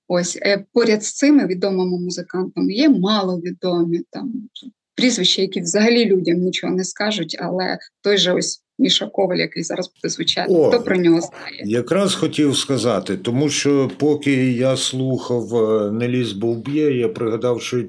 Ось 0.09 0.39
поряд 0.73 1.05
з 1.05 1.13
цими 1.13 1.47
відомими 1.47 2.01
музикантами 2.01 2.73
є 2.73 2.89
маловідомі 2.89 4.01
там 4.11 4.49
прізвища, 4.95 5.43
які 5.43 5.61
взагалі 5.61 6.05
людям 6.05 6.37
нічого 6.37 6.75
не 6.75 6.85
скажуть, 6.85 7.37
але 7.41 7.79
той 8.03 8.19
же 8.19 8.33
ось 8.33 8.63
Міша 8.79 9.07
Коваль, 9.07 9.37
який 9.37 9.63
зараз 9.63 9.93
буде 9.95 10.09
звучати, 10.09 10.53
О, 10.53 10.69
хто 10.69 10.83
про 10.83 10.97
нього 10.97 11.21
знає? 11.21 11.63
Якраз 11.65 12.15
хотів 12.15 12.57
сказати, 12.57 13.17
тому 13.17 13.49
що 13.49 13.91
поки 13.99 14.53
я 14.53 14.77
слухав 14.77 15.55
е, 15.57 15.91
Неліс 15.91 16.33
Бовб'є, 16.33 16.97
я 16.97 17.09
пригадав, 17.09 17.63
що 17.63 17.83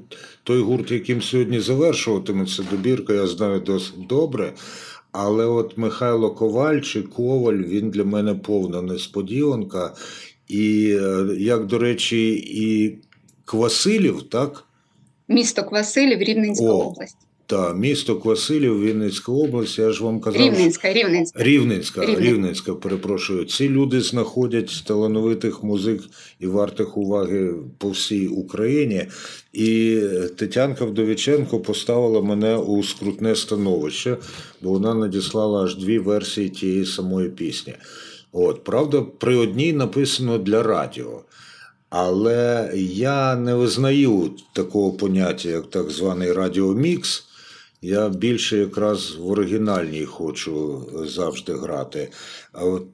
той 0.44 0.62
гурт, 0.62 0.92
яким 0.92 1.22
сьогодні 1.22 1.60
завершуватиметься 1.60 2.64
добірка, 2.72 3.14
я 3.14 3.28
знаю 3.28 3.60
досить 3.60 4.08
добре. 4.10 4.54
Але 5.12 5.46
от 5.46 5.78
Михайло 5.78 6.32
Коваль 6.32 6.80
чи 6.80 7.02
Коваль 7.02 7.58
він 7.58 7.90
для 7.90 8.04
мене 8.04 8.36
повна 8.36 8.82
несподіванка. 8.82 9.94
І 10.48 10.98
е, 11.02 11.28
як, 11.38 11.66
до 11.66 11.78
речі, 11.78 12.34
і 12.48 12.98
Квасилів, 13.46 14.24
так? 14.30 14.64
Місто 15.32 15.64
Квасилів, 15.64 16.20
Рівненська 16.20 16.66
О, 16.66 16.88
область. 16.88 17.18
Так, 17.52 17.78
місто 17.78 18.16
Квасилів, 18.16 18.82
Вінницька 18.82 19.32
область, 19.32 19.80
я 19.80 19.92
ж 19.92 20.04
вам 20.04 20.20
казав. 20.20 20.42
Рівненська, 20.42 20.94
Рівненська. 20.94 21.44
Рівненська, 21.44 22.02
Рівненська, 22.02 22.24
Рівненська, 22.24 22.74
перепрошую. 22.74 23.46
Ці 23.46 23.70
люди 23.70 24.02
знаходять 24.02 24.84
талановитих 24.88 25.64
музик 25.64 26.02
і 26.40 26.48
вартих 26.48 26.98
уваги 26.98 27.54
по 27.78 27.90
всій 27.90 28.28
Україні. 28.28 29.06
І 29.54 30.02
Тетянка 30.38 30.86
Вдовіченко 30.86 31.60
поставила 31.60 32.22
мене 32.22 32.58
у 32.58 32.84
скрутне 32.84 33.36
становище, 33.36 34.18
бо 34.62 34.70
вона 34.70 34.94
надіслала 34.94 35.64
аж 35.64 35.76
дві 35.76 36.00
версії 36.00 36.50
тієї 36.50 36.86
самої 36.86 37.30
пісні. 37.30 37.74
От, 38.32 38.64
Правда, 38.64 39.02
при 39.02 39.36
одній 39.36 39.74
написано 39.74 40.38
для 40.38 40.64
радіо. 40.64 41.22
Але 41.92 42.72
я 42.76 43.36
не 43.36 43.56
визнаю 43.56 44.32
такого 44.54 44.92
поняття, 44.92 45.50
як 45.50 45.70
так 45.70 45.90
званий 45.90 46.32
радіомікс. 46.32 47.24
Я 47.84 48.10
більше 48.10 48.58
якраз 48.58 49.16
в 49.16 49.32
оригінальній 49.32 50.06
хочу 50.06 50.84
завжди 51.06 51.54
грати. 51.54 52.10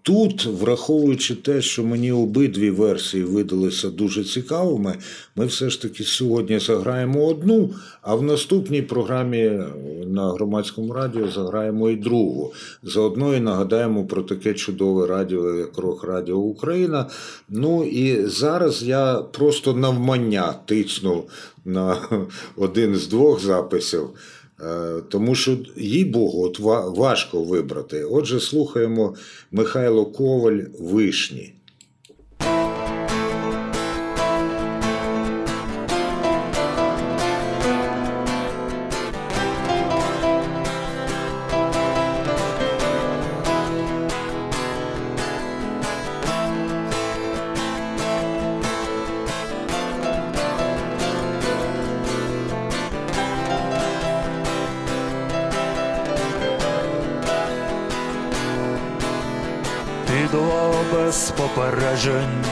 Тут, 0.01 0.45
враховуючи 0.45 1.35
те, 1.35 1.61
що 1.61 1.83
мені 1.83 2.11
обидві 2.11 2.69
версії 2.69 3.23
видалися 3.23 3.89
дуже 3.89 4.23
цікавими, 4.23 4.95
ми 5.35 5.45
все 5.45 5.69
ж 5.69 5.81
таки 5.81 6.03
сьогодні 6.03 6.59
заграємо 6.59 7.27
одну, 7.27 7.73
а 8.01 8.15
в 8.15 8.23
наступній 8.23 8.81
програмі 8.81 9.59
на 10.05 10.31
громадському 10.31 10.93
радіо 10.93 11.27
заграємо 11.27 11.89
і 11.89 11.95
другу. 11.95 12.53
Заодно 12.83 13.35
і 13.35 13.39
нагадаємо 13.39 14.05
про 14.05 14.21
таке 14.21 14.53
чудове 14.53 15.07
радіо, 15.07 15.55
як 15.55 15.77
Рок 15.77 16.03
Радіо 16.03 16.37
Україна. 16.37 17.09
Ну 17.49 17.83
і 17.83 18.25
зараз 18.25 18.83
я 18.83 19.15
просто 19.15 19.73
навмання 19.73 20.53
тицну 20.65 21.23
на 21.65 21.97
один 22.55 22.95
з 22.95 23.07
двох 23.07 23.41
записів. 23.41 24.09
Е, 24.61 25.01
тому 25.09 25.35
що, 25.35 25.57
їй 25.75 26.05
Богу, 26.05 26.43
от 26.43 26.59
важко 26.97 27.43
вибрати. 27.43 28.03
Отже, 28.03 28.39
слухаємо 28.39 29.15
Михайло 29.51 30.05
Коваль 30.05 30.59
Вишні. 30.79 31.56
Попереджень, 61.37 62.45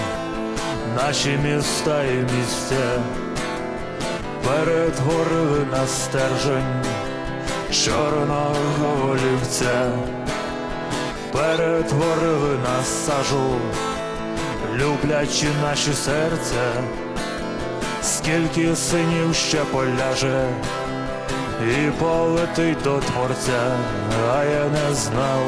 наші 0.95 1.39
міста 1.43 2.03
і 2.03 2.15
місця, 2.15 3.01
перетворили 4.47 5.65
на 5.71 5.87
стержень 5.87 6.83
чорного 7.71 9.09
олівця, 9.09 9.91
перетворили 11.31 12.57
на 12.57 12.83
сажу, 12.83 13.55
люблячи 14.75 15.47
наші 15.61 15.93
серця, 15.93 16.73
скільки 18.03 18.75
синів 18.75 19.35
ще 19.35 19.57
поляже. 19.57 20.47
І 21.61 21.91
полетить 21.91 22.81
до 22.83 22.99
творця, 22.99 23.77
а 24.35 24.43
я 24.43 24.65
не 24.65 24.95
знав 24.95 25.41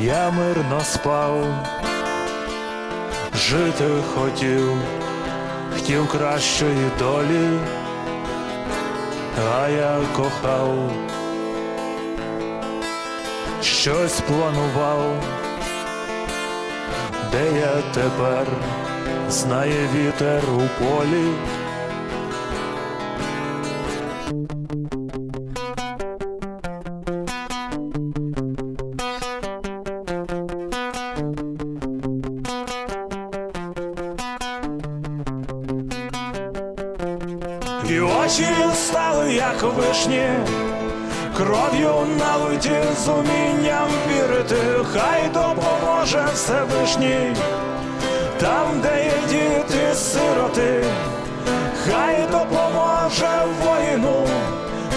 я 0.00 0.30
мирно 0.30 0.80
спав, 0.80 1.44
жити 3.34 3.84
хотів, 4.14 4.78
хотів 5.74 6.08
кращої 6.08 6.90
долі, 6.98 7.58
а 9.54 9.68
я 9.68 9.98
кохав, 10.16 10.90
щось 13.62 14.20
планував, 14.20 15.14
де 17.32 17.60
я 17.60 17.82
тепер 17.94 18.46
знає 19.28 19.88
вітер 19.94 20.42
у 20.54 20.84
полі. 20.84 21.32
Хай 51.86 52.26
допоможе 52.30 53.30
воїну, 53.62 54.26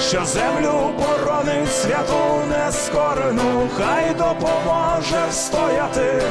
що 0.10 0.26
землю 0.26 0.94
боронить 0.98 1.74
святу 1.74 2.44
нескорену, 2.50 3.70
хай 3.78 4.14
допоможе 4.14 5.32
стояти, 5.32 6.22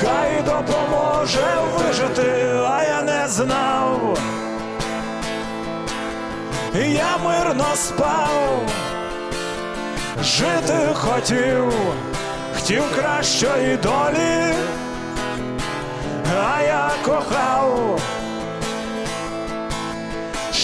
хай 0.00 0.42
допоможе 0.42 1.44
вижити, 1.78 2.32
а 2.68 2.82
я 2.84 3.02
не 3.02 3.28
знав 3.28 4.18
я 6.74 7.16
мирно 7.24 7.66
спав, 7.74 8.62
жити 10.22 10.94
хотів, 10.94 11.72
хотів 12.54 12.82
кращої 12.96 13.76
долі, 13.76 14.54
а 16.44 16.62
я 16.62 16.90
кохав, 17.04 18.00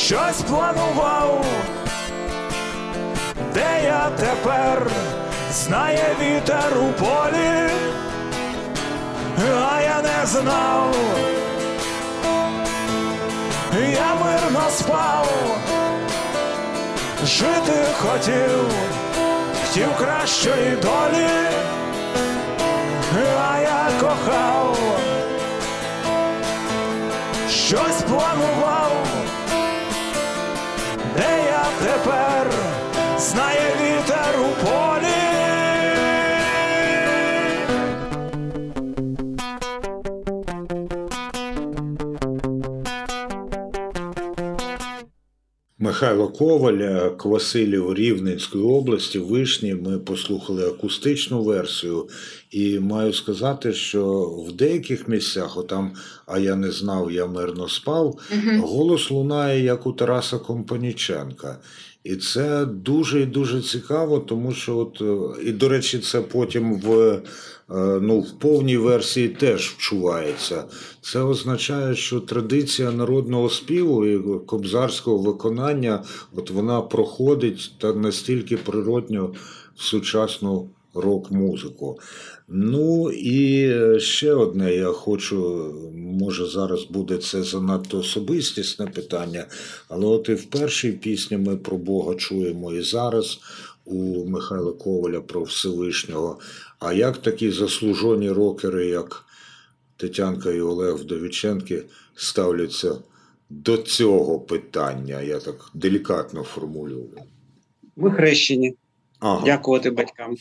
щось 0.09 0.41
планував, 0.41 1.45
де 3.55 3.81
я 3.85 4.11
тепер? 4.19 4.91
Знає 5.53 6.17
вітер 6.21 6.73
у 6.79 6.93
полі, 6.93 7.71
а 9.71 9.81
я 9.81 10.03
не 10.03 10.27
знав. 10.27 10.95
Я 13.93 14.15
мирно 14.15 14.71
спав. 14.71 15.29
Жити 17.25 17.85
хотів, 17.99 18.71
хотів 19.61 19.97
кращої 19.99 20.71
долі, 20.71 21.29
а 23.51 23.59
я 23.61 23.89
кохав, 24.01 24.79
щось 27.49 28.03
планував, 28.09 28.78
тепер 32.09 32.53
знає 33.19 33.77
вітер 33.81 34.41
у 34.41 34.65
полі. 34.65 34.89
Михайло 45.79 46.29
Коваля, 46.29 47.11
Квасилів 47.11 47.95
Рівненської 47.95 48.65
області, 48.65 49.19
вишні. 49.19 49.75
Ми 49.75 49.99
послухали 49.99 50.67
акустичну 50.67 51.43
версію 51.43 52.09
і 52.51 52.81
маю 52.81 53.13
сказати, 53.13 53.73
що 53.73 54.21
в 54.49 54.53
деяких 54.53 55.09
місцях, 55.09 55.57
отам, 55.57 55.93
а 56.27 56.39
я 56.39 56.57
не 56.57 56.71
знав, 56.71 57.13
я 57.13 57.27
мирно 57.27 57.69
спав, 57.69 58.19
Мгм. 58.31 58.61
голос 58.61 59.11
лунає 59.11 59.65
як 59.65 59.87
у 59.87 59.93
Тараса 59.93 60.39
Компаніченка. 60.39 61.59
І 62.05 62.17
це 62.17 62.65
дуже 62.67 63.21
і 63.21 63.27
дуже 63.27 63.63
цікаво, 63.63 64.19
тому 64.19 64.53
що 64.53 64.79
от 64.79 65.01
е, 65.01 65.43
і 65.49 65.53
до 65.53 65.69
речі, 65.69 65.99
це 65.99 66.21
потім 66.21 66.81
в, 66.81 66.93
е, 67.01 67.21
ну, 68.03 68.21
в 68.21 68.39
повній 68.39 68.77
версії 68.77 69.29
теж 69.29 69.75
вчувається. 69.79 70.65
Це 71.01 71.21
означає, 71.23 71.95
що 71.97 72.21
традиція 72.21 72.91
народного 72.93 73.51
співу 73.51 74.07
і 74.07 74.39
кобзарського 74.47 75.19
виконання, 75.19 76.03
от 76.37 76.51
вона 76.51 76.81
проходить 76.81 77.73
та 77.79 77.93
настільки 77.93 78.57
природньо 78.57 79.31
в 79.77 79.83
сучасну 79.83 80.69
рок-музику. 80.95 82.01
Ну 82.49 83.11
і 83.11 83.71
ще 84.01 84.33
одне 84.33 84.75
я 84.75 84.87
хочу, 84.87 85.75
може 85.95 86.47
зараз 86.47 86.85
буде 86.85 87.19
це 87.19 87.43
занадто 87.43 87.99
особистісне 87.99 88.87
питання, 88.87 89.47
але 89.89 90.07
от 90.07 90.29
і 90.29 90.35
в 90.35 90.45
першій 90.45 90.93
пісні 90.93 91.37
ми 91.37 91.57
про 91.57 91.77
Бога 91.77 92.15
чуємо 92.15 92.73
і 92.73 92.83
зараз 92.83 93.41
у 93.85 94.25
Михайла 94.25 94.73
Коваля 94.73 95.21
про 95.21 95.43
Всевишнього. 95.43 96.39
А 96.79 96.93
як 96.93 97.19
такі 97.19 97.51
заслужені 97.51 98.31
рокери, 98.31 98.87
як 98.87 99.25
Тетянка 99.97 100.53
і 100.53 100.61
Олег 100.61 100.95
Вдовіченки, 100.95 101.83
ставляться 102.15 102.97
до 103.51 103.77
цього 103.79 104.41
питання? 104.41 105.21
Я 105.21 105.39
так 105.39 105.71
делікатно 105.75 106.43
формулюю. 106.43 107.09
Ми 107.97 108.11
хрещені. 108.11 108.77
Ага. 109.21 109.45
Дякувати 109.45 109.91
батькам. 109.91 110.37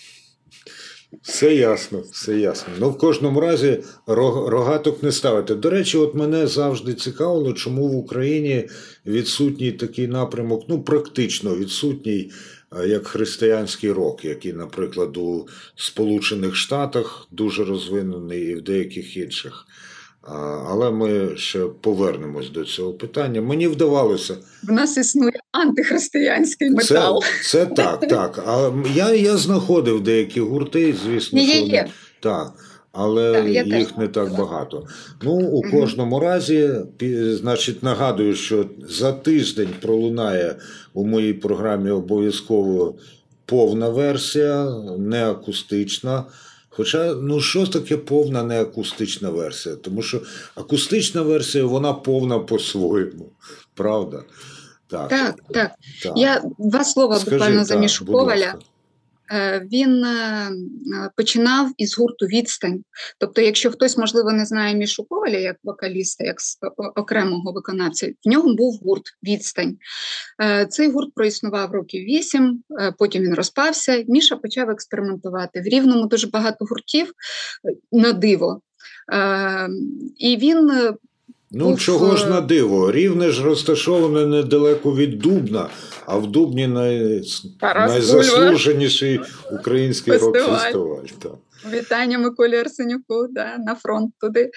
Все 1.22 1.56
ясно, 1.56 2.04
все 2.12 2.40
ясно. 2.40 2.74
Ну, 2.80 2.90
в 2.90 2.98
кожному 2.98 3.40
разі 3.40 3.84
ро- 4.08 4.50
рогаток 4.50 5.04
не 5.04 5.12
ставити. 5.12 5.56
До 5.56 5.70
речі, 5.70 5.98
от 5.98 6.16
мене 6.16 6.48
завжди 6.48 6.94
цікавило, 6.94 7.54
чому 7.54 7.88
в 7.88 7.96
Україні 7.96 8.70
відсутній 9.06 9.72
такий 9.72 10.08
напрямок, 10.08 10.66
ну 10.68 10.82
практично 10.82 11.56
відсутній, 11.56 12.32
е, 12.80 12.88
як 12.88 13.08
християнський 13.08 13.92
рок, 13.92 14.26
який, 14.26 14.54
наприклад, 14.54 15.18
у 15.18 15.48
Сполучених 15.76 16.56
Штатах 16.56 17.28
дуже 17.32 17.66
розвинений 17.66 18.44
і 18.44 18.56
в 18.56 18.62
деяких 18.62 19.18
інших. 19.18 19.66
Але 20.70 20.92
ми 20.92 21.38
ще 21.38 21.60
повернемось 21.82 22.50
до 22.50 22.64
цього 22.64 22.94
питання. 22.94 23.42
Мені 23.42 23.68
вдавалося 23.68 24.36
В 24.64 24.72
нас 24.72 24.98
існує 24.98 25.40
антихристиянський 25.52 26.70
метал. 26.70 27.22
це 27.44 27.66
так, 27.66 28.08
так. 28.08 28.44
А 28.48 28.72
я, 28.96 29.14
я 29.14 29.38
знаходив 29.38 30.04
деякі 30.04 30.40
гурти, 30.40 30.96
звісно, 31.06 31.40
є, 31.40 31.48
що 31.48 31.60
вони- 31.62 31.74
є. 31.74 31.88
так. 32.20 32.54
Але 32.92 33.34
Так, 33.44 33.68
їх 33.68 33.98
не 33.98 34.08
так 34.08 34.38
багато. 34.38 34.88
Ну, 35.22 35.32
у 35.32 35.62
кожному 35.72 36.20
разі, 36.20 36.70
значить, 37.32 37.84
нагадую, 37.84 38.36
що 38.36 38.66
за 38.90 39.12
тиждень 39.12 39.70
пролунає 39.82 40.56
у 40.94 41.06
моїй 41.06 41.34
програмі 41.34 41.90
обов'язково 41.90 42.96
повна 43.46 43.90
версія, 43.90 44.72
не 44.98 45.30
акустична. 45.30 46.24
Хоча, 46.78 47.14
ну 47.14 47.40
що 47.42 47.68
таке 47.68 47.98
повна 47.98 48.44
не 48.44 48.62
акустична 48.62 49.30
версія? 49.30 49.76
Тому 49.76 50.02
що 50.02 50.22
акустична 50.56 51.22
версія, 51.22 51.66
вона 51.66 51.94
повна 51.94 52.40
по-своєму. 52.40 53.32
Правда? 53.74 54.24
Так. 54.88 55.10
Так, 55.10 55.36
так. 55.54 55.72
так. 56.04 56.14
Я 56.16 56.42
два 56.58 56.84
слова 56.84 57.20
Скажи, 57.20 57.36
буквально 57.36 57.66
за 57.66 57.74
так, 57.74 57.82
Мішу 57.82 58.06
будь 58.06 58.16
Коваля. 58.16 58.56
Е, 59.32 59.68
Він 59.72 60.04
е, 60.04 60.10
е, 60.10 61.10
починав 61.16 61.72
із 61.78 61.98
гурту 61.98 62.26
Відстань. 62.26 62.84
Тобто, 63.20 63.42
якщо 63.42 63.72
хтось, 63.72 63.98
можливо, 63.98 64.32
не 64.32 64.46
знає 64.46 64.76
Мішу 64.76 65.06
Коваля 65.10 65.38
як 65.38 65.56
вокаліста, 65.64 66.24
як 66.24 66.38
окремого 66.96 67.52
виконавця, 67.52 68.12
в 68.26 68.30
нього 68.30 68.56
був 68.56 68.80
гурт 68.84 69.04
Відстань. 69.24 69.78
Цей 70.70 70.92
гурт 70.92 71.14
проіснував 71.14 71.72
років 71.72 72.04
вісім, 72.04 72.64
потім 72.98 73.24
він 73.24 73.34
розпався. 73.34 74.04
Міша 74.08 74.36
почав 74.36 74.70
експериментувати. 74.70 75.62
В 75.62 75.64
Рівному 75.64 76.08
дуже 76.08 76.28
багато 76.28 76.66
гуртів 76.66 77.12
на 77.92 78.14
диво. 78.14 78.62
І 80.18 80.38
він 80.38 80.72
Ну, 81.52 81.70
був, 81.70 81.80
чого 81.80 82.16
ж 82.16 82.26
е, 82.26 82.30
на 82.30 82.42
диво? 82.42 82.92
Рівне 82.92 83.32
ж 83.32 83.44
розташоване 83.44 84.26
недалеко 84.26 84.96
від 84.96 85.20
Дубна, 85.20 85.70
а 86.06 86.18
в 86.18 86.28
Дубні 86.28 86.68
най... 86.68 87.22
Найзаслуженіший 87.62 89.20
український 89.52 90.14
Фестиваль. 90.14 90.40
рок-фестиваль. 90.40 91.06
Так. 91.22 91.32
Вітання 91.74 92.20
Миколі 92.20 92.56
Арсенюку 92.58 93.28
да, 93.32 93.58
на 93.58 93.76
фронт 93.76 94.14
туди 94.22 94.50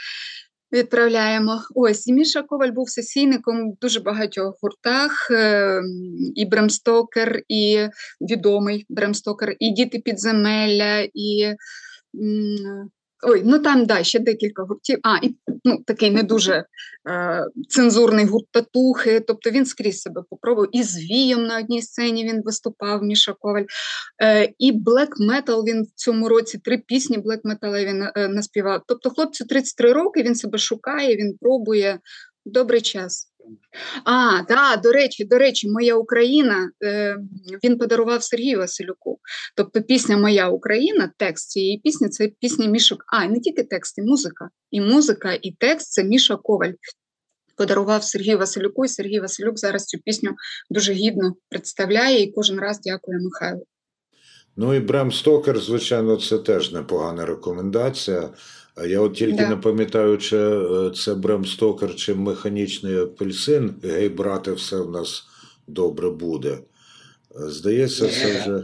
відправляємо. 0.73 1.61
Ось 1.75 2.07
і 2.09 2.13
Міша 2.13 2.43
Коваль 2.43 2.71
був 2.71 2.91
сесійником 2.91 3.71
в 3.71 3.75
дуже 3.81 4.01
багатьох 4.01 4.55
гуртах. 4.63 5.31
е, 5.31 5.81
І 6.35 6.47
Бремстокер, 6.47 7.43
і 7.49 7.87
відомий 8.21 8.87
Бремстокер, 8.89 9.57
і 9.59 9.71
Діти 9.71 9.99
підземелля, 9.99 11.09
і. 11.15 11.55
Ой, 13.23 13.43
ну 13.45 13.59
там 13.59 13.87
да, 13.87 14.03
ще 14.03 14.19
декілька 14.19 14.63
гуртів. 14.63 14.99
А, 15.03 15.17
і 15.17 15.35
ну, 15.65 15.83
такий 15.87 16.11
не 16.11 16.23
дуже 16.23 16.65
е, 17.11 17.45
цензурний 17.69 18.25
гурт 18.25 18.47
татухи. 18.51 19.21
Тобто 19.21 19.51
він 19.51 19.67
скрізь 19.67 20.01
себе 20.01 20.23
попробував. 20.31 20.69
І 20.73 20.83
з 20.83 20.99
Вієм 20.99 21.47
на 21.47 21.59
одній 21.59 21.83
сцені 21.83 22.25
він 22.25 22.43
виступав, 22.45 23.03
Міша 23.03 23.35
Коваль. 23.41 23.65
Е, 24.23 24.53
і 24.59 24.73
блек 24.73 25.21
метал 25.21 25.65
він 25.65 25.83
в 25.83 25.91
цьому 25.95 26.29
році 26.29 26.59
три 26.59 26.79
пісні 26.79 27.19
блек 27.19 27.41
метала 27.45 27.85
він 27.85 28.03
е, 28.17 28.29
наспівав. 28.29 28.83
Тобто, 28.87 29.11
хлопцю 29.11 29.45
33 29.45 29.93
роки, 29.93 30.23
він 30.23 30.35
себе 30.35 30.59
шукає, 30.59 31.17
він 31.17 31.37
пробує. 31.41 31.99
Добрий 32.45 32.81
час. 32.81 33.30
А, 34.05 34.43
так, 34.43 34.81
до 34.81 34.93
речі, 34.93 35.25
до 35.25 35.39
речі, 35.39 35.71
моя 35.71 35.95
Україна 35.95 36.71
е, 36.85 37.17
він 37.65 37.79
подарував 37.79 38.23
Сергію 38.23 38.59
Василюку. 38.59 39.19
Тобто 39.57 39.83
пісня 39.83 40.17
Моя 40.17 40.49
Україна, 40.49 41.13
текст 41.17 41.51
цієї 41.51 41.79
пісні 41.79 42.09
це 42.09 42.29
пісня 42.29 42.67
Мішок. 42.67 43.05
А, 43.07 43.25
і 43.25 43.29
не 43.29 43.41
тільки 43.41 43.63
текст, 43.63 43.99
і 43.99 44.03
музика. 44.03 44.51
І 44.71 44.81
музика, 44.81 45.39
і 45.43 45.53
текст 45.53 45.93
це 45.93 46.05
Міша 46.05 46.37
Коваль. 46.37 46.73
Подарував 47.57 48.05
Сергію 48.05 48.39
Василюку, 48.39 48.85
і 48.85 48.89
Сергій 48.89 49.21
Василюк 49.21 49.59
зараз 49.59 49.85
цю 49.85 49.99
пісню 49.99 50.31
дуже 50.71 50.93
гідно 50.93 51.35
представляє 51.49 52.23
і 52.23 52.33
кожен 52.33 52.61
раз 52.61 52.81
дякує 52.81 53.19
Михайлу. 53.19 53.67
Ну 54.57 54.75
і 54.75 54.81
Брем 54.81 55.13
Стокер, 55.13 55.61
звичайно, 55.61 56.17
це 56.17 56.39
теж 56.39 56.73
непогана 56.73 57.27
рекомендація. 57.27 58.29
Я 58.89 59.01
от 59.01 59.15
тільки 59.15 59.37
Да. 59.37 59.49
не 59.49 59.57
пам'ятаю, 59.57 60.19
чи 60.19 60.37
е, 60.39 60.91
це 60.97 61.15
Брем 61.15 61.45
Стокер, 61.47 61.95
чи 61.97 62.15
механічний 62.15 62.99
апельсин. 62.99 63.75
Гей, 63.85 64.09
брате, 64.09 64.53
все 64.53 64.77
в 64.77 64.91
нас 64.91 65.25
добре 65.67 66.11
буде. 66.11 66.51
Е, 66.51 66.61
Здається, 67.51 68.09
це 68.09 68.41
вже 68.41 68.63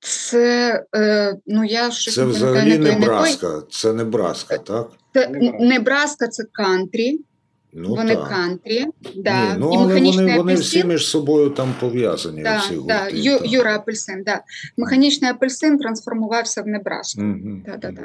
Це, 0.00 0.84
е, 0.96 1.36
ну 1.46 1.64
я 1.64 1.90
щось 1.90 2.14
це 2.14 2.24
взагалі 2.24 2.78
не 2.78 2.92
той. 2.92 3.04
Браска. 3.04 3.62
Це 3.70 3.92
не 3.92 4.04
Браска, 4.04 4.58
так? 4.58 4.90
Це. 5.14 5.28
Небраска 5.60 6.28
це 6.28 6.44
кантрі, 6.52 7.20
Ну, 7.78 7.88
вони 7.88 8.16
так. 8.16 8.28
кантрі. 8.28 8.86
Да. 9.16 9.54
Ні, 9.54 9.58
ну, 9.58 9.72
і 9.72 9.76
але 9.76 9.86
механічний 9.86 10.24
вони, 10.24 10.38
вони 10.38 10.54
всі 10.54 10.84
між 10.84 11.06
собою 11.06 11.50
там 11.50 11.74
пов'язані. 11.80 12.42
Да, 12.42 12.62
да, 12.86 12.98
гурти, 12.98 13.18
Ю, 13.18 13.38
так. 13.38 13.52
Юра 13.52 13.76
Апельсин, 13.76 14.22
да. 14.22 14.40
Механічний 14.76 15.30
апельсин 15.30 15.78
трансформувався 15.78 16.62
в 16.62 16.66
Небраску. 16.66 17.22
Мгм, 17.22 17.62
Да-да-да. 17.66 18.02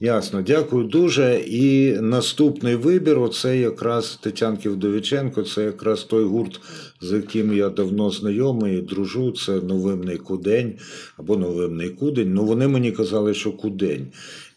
Ясно, 0.00 0.42
дякую 0.42 0.84
дуже. 0.84 1.40
І 1.46 1.92
наступний 2.00 2.76
вибір 2.76 3.18
оце 3.18 3.58
якраз 3.58 4.18
Тетянки 4.22 4.68
Вдовіченко, 4.70 5.42
це 5.42 5.64
якраз 5.64 6.04
той 6.04 6.24
гурт, 6.24 6.60
з 7.00 7.12
яким 7.12 7.56
я 7.56 7.68
давно 7.68 8.10
знайомий, 8.10 8.82
дружу. 8.82 9.32
Це 9.32 9.52
новинний 9.52 10.16
кудень 10.16 10.74
або 11.16 11.36
новинний 11.36 11.88
кудень. 11.88 12.34
Ну 12.34 12.44
вони 12.44 12.68
мені 12.68 12.92
казали, 12.92 13.34
що 13.34 13.52
кудень. 13.52 14.06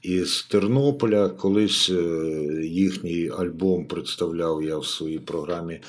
І 0.01 0.23
з 0.23 0.43
Тернополя 0.43 1.29
колись 1.29 1.89
е, 1.89 2.03
їхній 2.63 3.31
альбом 3.38 3.86
представляв 3.86 4.63
я 4.63 4.77
в 4.77 4.86
своїй 4.86 5.19
програмі 5.19 5.79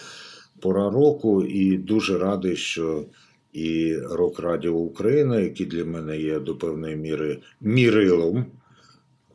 Пора 0.60 0.90
року, 0.90 1.44
і 1.44 1.76
дуже 1.76 2.18
радий, 2.18 2.56
що 2.56 3.04
і 3.52 3.96
Рок 3.96 4.40
Радіо 4.40 4.72
Україна, 4.72 5.40
який 5.40 5.66
для 5.66 5.84
мене 5.84 6.18
є 6.18 6.38
до 6.38 6.56
певної 6.56 6.96
міри 6.96 7.38
мірилом 7.60 8.46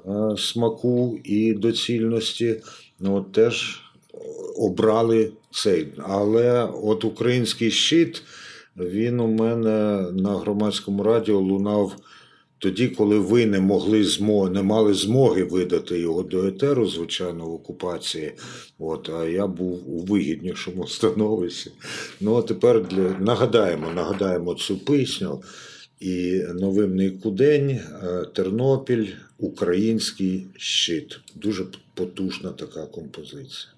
е, 0.06 0.38
смаку 0.38 1.20
і 1.24 1.54
доцільності, 1.54 2.62
ну, 3.00 3.16
от 3.16 3.32
теж 3.32 3.82
обрали 4.58 5.32
цей. 5.52 5.88
Але 5.98 6.70
от 6.84 7.04
український 7.04 7.72
щит, 7.72 8.24
він 8.78 9.20
у 9.20 9.28
мене 9.28 10.02
на 10.12 10.38
громадському 10.38 11.04
радіо 11.04 11.40
лунав 11.40 11.96
тоді, 12.64 12.88
коли 12.88 13.20
ви 13.20 13.46
не 13.46 13.60
могли 13.60 14.04
змо, 14.04 14.50
не 14.50 14.62
мали 14.62 14.94
змоги 14.94 15.44
видати 15.44 16.00
його 16.00 16.24
до 16.24 16.48
етеру, 16.48 16.88
звичайно, 16.88 17.46
в 17.46 17.54
окупації, 17.54 18.34
от, 18.80 19.10
а 19.10 19.26
я 19.26 19.48
був 19.48 19.96
у 19.96 20.00
вигіднішому 20.00 20.88
становищі. 20.88 21.72
Ну 22.22 22.36
а 22.36 22.42
тепер 22.42 22.88
для... 22.88 23.20
нагадаємо, 23.20 23.92
нагадаємо 23.96 24.54
цю 24.54 24.78
пісню. 24.78 25.44
І 26.00 26.42
новим 26.54 26.96
Нікудень, 26.96 27.70
е, 27.70 28.26
Тернопіль, 28.34 29.08
Український 29.38 30.48
щит. 30.58 31.20
Дуже 31.36 31.66
потужна 31.94 32.50
така 32.50 32.86
композиція. 32.86 33.73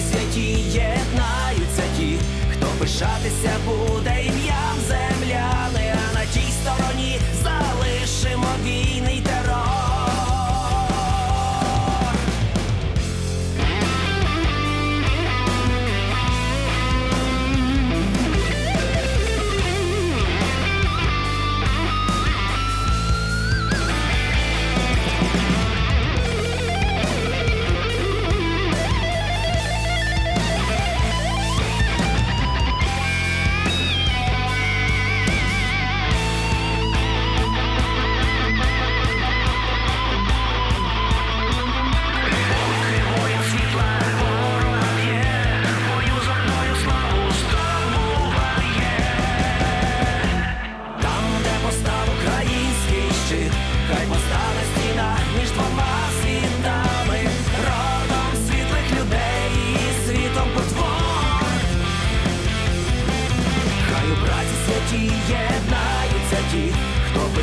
святі 0.00 0.40
єднаються 0.70 1.82
ті, 1.98 2.16
хто 2.52 2.66
пишатися 2.78 3.50
буде. 3.66 4.01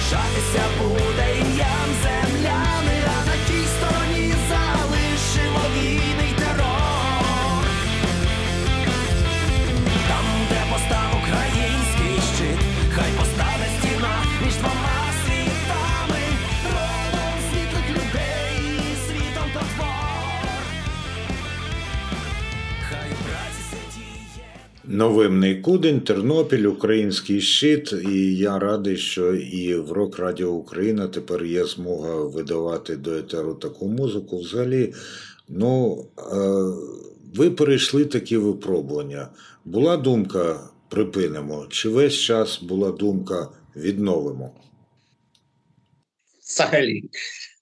Já 0.09 0.17
que 0.17 0.41
se 0.41 0.57
a 0.57 0.67
bunda. 0.79 1.18
Новим 24.99 25.39
Нейкудин, 25.39 26.01
Тернопіль, 26.01 26.65
Український 26.65 27.41
щит. 27.41 27.93
І 27.93 28.35
я 28.35 28.59
радий, 28.59 28.97
що 28.97 29.35
і 29.35 29.75
в 29.75 29.91
Рок 29.91 30.19
Радіо 30.19 30.49
Україна 30.49 31.07
тепер 31.07 31.45
є 31.45 31.65
змога 31.65 32.15
видавати 32.15 32.95
до 32.95 33.11
етеру 33.11 33.53
таку 33.53 33.87
музику. 33.87 34.39
Взагалі, 34.39 34.93
ну 35.47 36.05
е, 36.17 36.25
ви 37.35 37.51
перейшли 37.51 38.05
такі 38.05 38.37
випробування. 38.37 39.29
Була 39.65 39.97
думка 39.97 40.69
припинимо, 40.89 41.67
чи 41.69 41.89
весь 41.89 42.17
час 42.17 42.61
була 42.61 42.91
думка 42.91 43.49
відновимо? 43.75 44.51
Взагалі, 46.43 47.03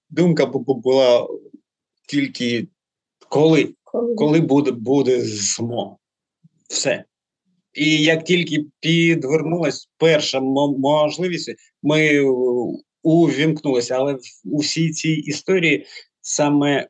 думка 0.09 0.45
була 0.45 1.27
тільки 2.07 2.67
коли, 3.29 3.73
коли 4.15 4.39
буде, 4.39 4.71
буде 4.71 5.21
змога. 5.21 5.95
Все 6.67 7.03
і 7.77 8.03
як 8.03 8.23
тільки 8.23 8.65
підвернулась 8.79 9.89
перша 9.97 10.39
можливість, 10.39 11.55
ми 11.83 12.21
увімкнулися. 13.03 13.95
Але 13.95 14.17
у 14.45 14.57
всій 14.57 14.89
цій 14.89 15.11
історії 15.11 15.85
саме 16.21 16.87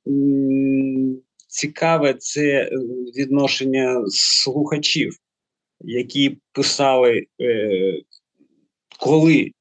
цікаве 1.48 2.14
це 2.14 2.42
е, 2.42 2.70
відношення 3.18 4.04
слухачів, 4.10 5.18
які 5.82 6.38
писали, 6.52 7.26
е, 7.42 8.02
коли 9.00 9.52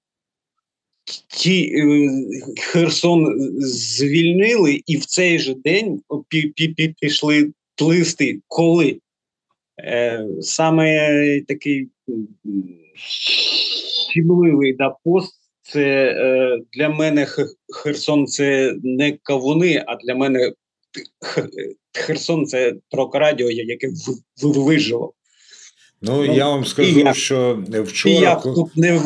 ті 1.28 1.72
е, 1.76 2.08
Херсон 2.60 3.26
звільнили, 3.60 4.80
і 4.86 4.96
в 4.96 5.04
цей 5.04 5.38
же 5.38 5.54
день 5.54 6.00
пішли 7.00 7.52
листи, 7.80 8.40
коли 8.46 9.00
саме 10.40 11.40
такий 11.48 11.88
щемливий 14.10 14.72
да, 14.72 14.94
пост. 15.04 15.34
Це 15.62 15.82
е, 16.16 16.58
для 16.72 16.88
мене 16.88 17.26
Херсон 17.68 18.26
це 18.26 18.74
не 18.82 19.18
кавуни, 19.22 19.84
а 19.86 19.96
для 19.96 20.14
мене 20.14 20.52
Херсон 21.94 22.46
це 22.46 22.74
трок-радіо, 22.90 23.50
яке 23.50 23.88
в- 23.88 24.42
в- 24.46 24.64
вижило. 24.64 25.12
Ну, 26.02 26.24
Ну, 26.26 26.34
я 26.34 26.48
вам 26.48 26.64
скажу, 26.64 27.00
я- 27.00 27.14
що 27.14 27.62
І 27.76 27.80
вчора. 27.80 28.14
я 28.14 28.34
тут 28.34 28.76
не 28.76 29.00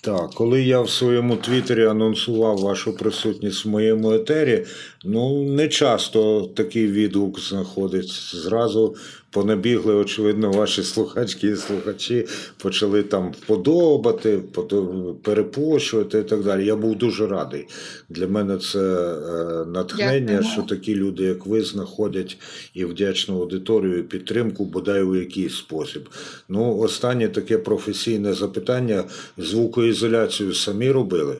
Так, 0.00 0.30
коли 0.30 0.62
я 0.62 0.80
в 0.80 0.90
своєму 0.90 1.36
твіттері 1.36 1.84
анонсував 1.86 2.58
вашу 2.58 2.96
присутність 2.96 3.64
в 3.64 3.68
моєму 3.68 4.12
етері, 4.12 4.64
ну 5.04 5.42
не 5.42 5.68
часто 5.68 6.42
такий 6.42 6.86
відгук 6.86 7.40
знаходиться. 7.40 8.36
Зразу 8.38 8.96
понабігли, 9.36 9.94
очевидно, 9.94 10.50
ваші 10.50 10.82
слухачки 10.82 11.46
і 11.46 11.56
слухачі 11.56 12.26
почали 12.62 13.02
там 13.02 13.32
вподобати, 13.32 14.38
подо- 14.52 15.14
перепощувати 15.14 16.18
і 16.18 16.22
так 16.22 16.42
далі. 16.44 16.66
Я 16.66 16.76
був 16.76 16.96
дуже 16.96 17.26
радий. 17.26 17.66
Для 18.08 18.26
мене 18.26 18.58
це 18.58 18.78
е, 18.78 19.64
натхнення, 19.66 20.20
Дякуємо. 20.20 20.50
що 20.52 20.62
такі 20.62 20.94
люди, 20.94 21.22
як 21.24 21.46
ви, 21.46 21.62
знаходять 21.62 22.38
і 22.74 22.84
вдячну 22.84 23.40
аудиторію, 23.40 23.98
і 23.98 24.02
підтримку, 24.02 24.64
бодай 24.64 25.02
у 25.02 25.16
якийсь 25.16 25.54
спосіб. 25.56 26.08
Ну, 26.48 26.78
останнє 26.78 27.28
таке 27.28 27.58
професійне 27.58 28.34
запитання: 28.34 29.04
звукоізоляцію 29.38 30.54
самі 30.54 30.90
робили? 30.90 31.36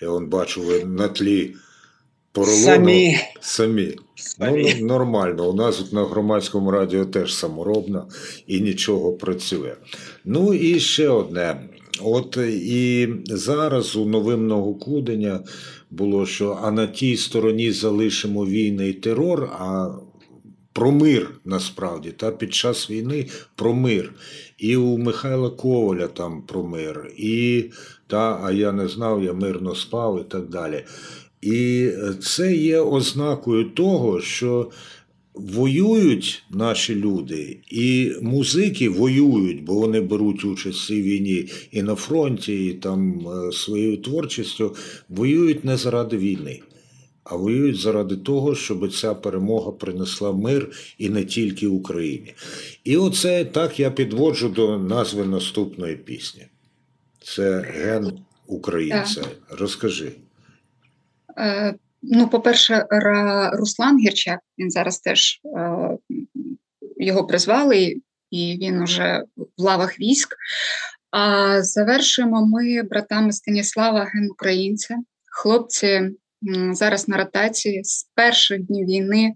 Я 0.00 0.10
вон 0.10 0.26
бачу, 0.26 0.62
ви 0.62 0.84
на 0.84 1.08
тлі 1.08 1.54
поролону. 2.32 2.64
самі. 2.64 3.16
Самі. 3.40 3.96
Самі. 4.14 4.76
Ну, 4.80 4.86
нормально. 4.86 5.50
У 5.50 5.54
нас 5.54 5.76
тут 5.76 5.92
на 5.92 6.04
громадському 6.04 6.70
радіо 6.70 7.04
теж 7.04 7.34
саморобно 7.34 8.08
і 8.46 8.60
нічого 8.60 9.12
працює. 9.12 9.74
Ну 10.24 10.54
і 10.54 10.80
ще 10.80 11.08
одне. 11.08 11.60
От 12.02 12.36
і 12.46 13.08
зараз 13.24 13.96
у 13.96 14.04
новим 14.04 14.46
Новокудення 14.46 15.40
було, 15.90 16.26
що 16.26 16.58
а 16.62 16.70
на 16.70 16.86
тій 16.86 17.16
стороні 17.16 17.72
залишимо 17.72 18.46
війни 18.46 18.88
і 18.88 18.92
терор, 18.92 19.44
а 19.44 19.90
про 20.72 20.92
мир 20.92 21.30
насправді. 21.44 22.10
Та 22.10 22.30
під 22.30 22.54
час 22.54 22.90
війни 22.90 23.26
про 23.54 23.74
мир. 23.74 24.14
І 24.58 24.76
у 24.76 24.98
Михайла 24.98 25.50
Коваля 25.50 26.06
там 26.06 26.42
про 26.42 26.62
мир, 26.62 27.12
і 27.16 27.64
та, 28.06 28.40
а 28.44 28.52
я 28.52 28.72
не 28.72 28.88
знав, 28.88 29.24
я 29.24 29.32
мирно 29.32 29.74
спав 29.74 30.20
і 30.20 30.30
так 30.30 30.48
далі. 30.48 30.84
І 31.40 31.90
це 32.22 32.54
є 32.56 32.80
ознакою 32.80 33.64
того, 33.64 34.20
що 34.20 34.70
воюють 35.34 36.42
наші 36.50 36.94
люди, 36.94 37.58
і 37.68 38.12
музики 38.22 38.88
воюють, 38.88 39.64
бо 39.64 39.74
вони 39.74 40.00
беруть 40.00 40.44
участь 40.44 40.78
в 40.78 40.86
цій 40.86 41.02
війні 41.02 41.48
і 41.70 41.82
на 41.82 41.94
фронті, 41.94 42.66
і 42.66 42.74
там 42.74 43.28
е, 43.28 43.52
своєю 43.52 43.96
творчістю, 43.96 44.76
воюють 45.08 45.64
не 45.64 45.76
заради 45.76 46.16
війни, 46.16 46.60
а 47.24 47.36
воюють 47.36 47.80
заради 47.80 48.16
того, 48.16 48.54
щоб 48.54 48.92
ця 48.92 49.14
перемога 49.14 49.72
принесла 49.72 50.32
мир 50.32 50.70
і 50.98 51.08
не 51.08 51.24
тільки 51.24 51.66
Україні. 51.66 52.34
І 52.84 52.96
оце 52.96 53.44
так 53.44 53.80
я 53.80 53.90
підводжу 53.90 54.48
до 54.48 54.78
назви 54.78 55.24
наступної 55.24 55.96
пісні. 55.96 56.46
Це 57.22 57.60
ген 57.60 58.12
українця. 58.46 59.24
Розкажи. 59.50 60.12
Е, 61.38 61.74
Ну, 62.02 62.28
по-перше, 62.28 62.86
Руслан 63.52 63.98
Гірчак, 63.98 64.40
він 64.58 64.70
зараз 64.70 64.98
теж 64.98 65.40
е, 65.44 65.96
його 66.96 67.26
призвали, 67.26 67.96
і 68.30 68.58
він 68.62 68.82
уже 68.82 69.24
в 69.36 69.62
лавах 69.62 70.00
військ. 70.00 70.36
А 71.10 71.62
завершуємо 71.62 72.46
ми 72.46 72.82
братами 72.82 73.32
Станіслава 73.32 74.04
Ген 74.04 74.30
Українця. 74.30 74.96
Хлопці 75.32 76.10
зараз 76.72 77.08
на 77.08 77.16
ротації 77.16 77.84
з 77.84 78.10
перших 78.14 78.62
днів 78.62 78.86
війни. 78.86 79.32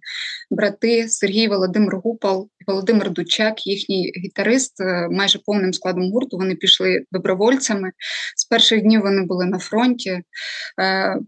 Брати 0.51 1.09
Сергій 1.09 1.49
Володимир 1.49 1.97
Гупал 1.97 2.49
і 2.61 2.65
Володимир 2.67 3.11
Дучак, 3.11 3.67
їхній 3.67 4.13
гітарист, 4.25 4.81
е, 4.81 5.09
майже 5.11 5.39
повним 5.47 5.73
складом 5.73 6.13
гурту. 6.13 6.37
Вони 6.37 6.55
пішли 6.55 7.05
добровольцями. 7.13 7.93
З 8.37 8.45
перших 8.45 8.83
днів 8.83 9.01
вони 9.01 9.23
були 9.23 9.47
на 9.47 9.59
фронті. 9.59 10.21
Е, 10.81 11.19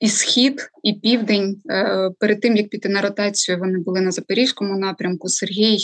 і 0.00 0.08
схід, 0.08 0.68
і 0.82 0.92
південь. 0.92 1.56
Е, 1.70 2.10
Перед 2.18 2.40
тим 2.40 2.56
як 2.56 2.68
піти 2.68 2.88
на 2.88 3.00
ротацію, 3.00 3.58
вони 3.58 3.78
були 3.78 4.00
на 4.00 4.10
запорізькому 4.10 4.78
напрямку. 4.78 5.28
Сергій 5.28 5.78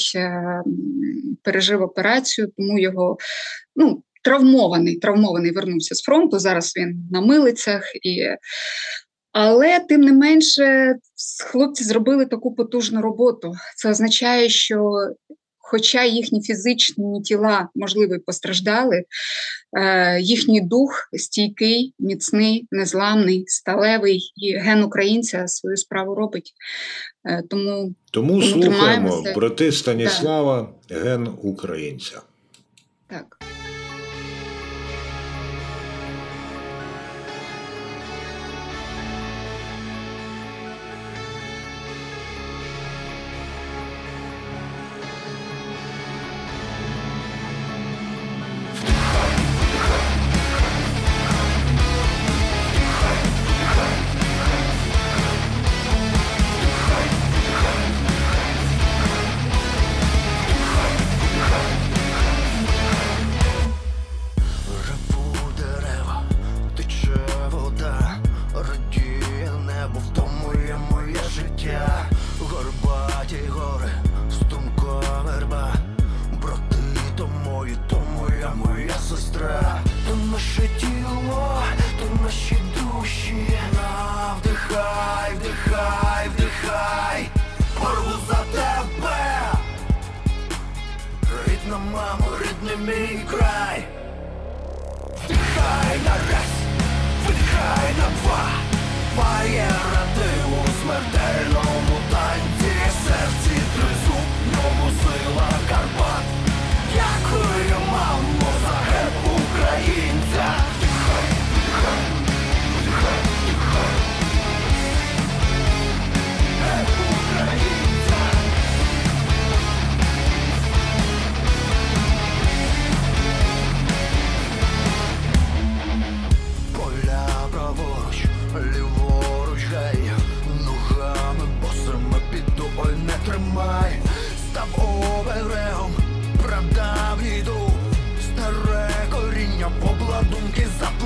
пережив 1.42 1.82
операцію, 1.82 2.52
тому 2.56 2.78
його 2.78 3.16
ну, 3.76 4.02
травмований, 4.26 4.96
травмований 4.96 5.52
вернувся 5.52 5.94
з 5.94 6.02
фронту. 6.02 6.38
Зараз 6.38 6.72
він 6.76 7.08
на 7.10 7.20
милицях 7.20 7.82
і. 8.02 8.26
Але 9.32 9.80
тим 9.80 10.00
не 10.00 10.12
менше, 10.12 10.96
хлопці 11.44 11.84
зробили 11.84 12.26
таку 12.26 12.54
потужну 12.54 13.02
роботу. 13.02 13.52
Це 13.76 13.90
означає, 13.90 14.48
що, 14.48 14.92
хоча 15.58 16.04
їхні 16.04 16.42
фізичні 16.42 17.22
тіла, 17.22 17.68
можливо, 17.74 18.16
постраждали, 18.26 19.04
е, 19.78 20.20
їхній 20.20 20.60
дух 20.60 21.08
стійкий, 21.12 21.94
міцний, 21.98 22.66
незламний, 22.70 23.44
сталевий, 23.46 24.32
і 24.36 24.56
ген 24.56 24.82
українця 24.82 25.48
свою 25.48 25.76
справу 25.76 26.14
робить. 26.14 26.52
Е, 27.28 27.42
тому 27.50 27.94
Тому 28.10 28.40
Тому 28.40 28.42
слухаємо 28.42 29.24
брати 29.34 29.72
Станіслава, 29.72 30.68
ген 30.90 31.28
українця. 31.42 32.20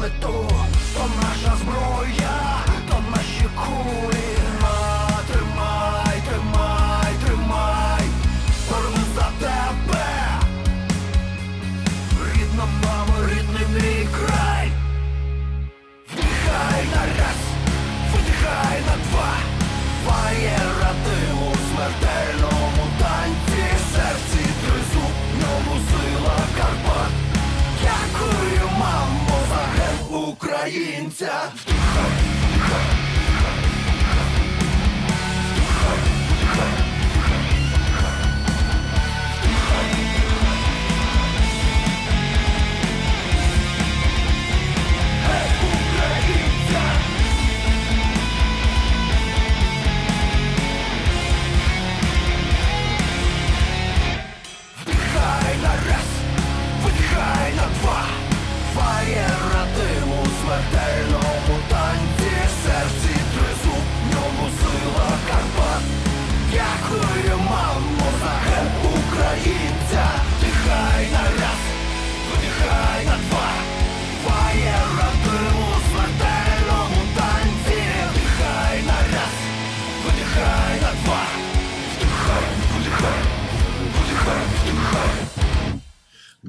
suelto 0.01 0.40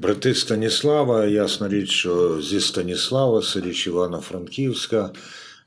Брати 0.02 0.34
Станіслава, 0.34 1.26
ясна 1.26 1.68
річ, 1.68 1.90
що 1.90 2.42
зі 2.42 2.60
Станіслава, 2.60 3.42
Сиріч 3.42 3.66
річ 3.66 3.86
Івано-Франківська, 3.86 5.10